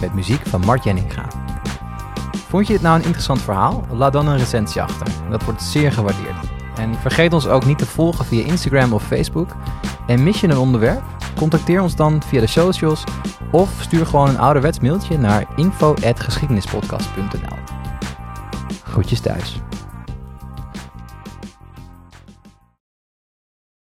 [0.00, 1.28] Met muziek van Mart Jenninga.
[2.48, 3.86] Vond je dit nou een interessant verhaal?
[3.90, 5.06] Laat dan een recensie achter.
[5.30, 6.50] Dat wordt zeer gewaardeerd.
[6.76, 9.56] En vergeet ons ook niet te volgen via Instagram of Facebook.
[10.06, 11.02] En mis je een onderwerp?
[11.42, 13.04] Contacteer ons dan via de socials
[13.50, 17.56] of stuur gewoon een ouderwets mailtje naar info.geschiedenispodcast.nl.
[18.84, 19.60] Groetjes thuis.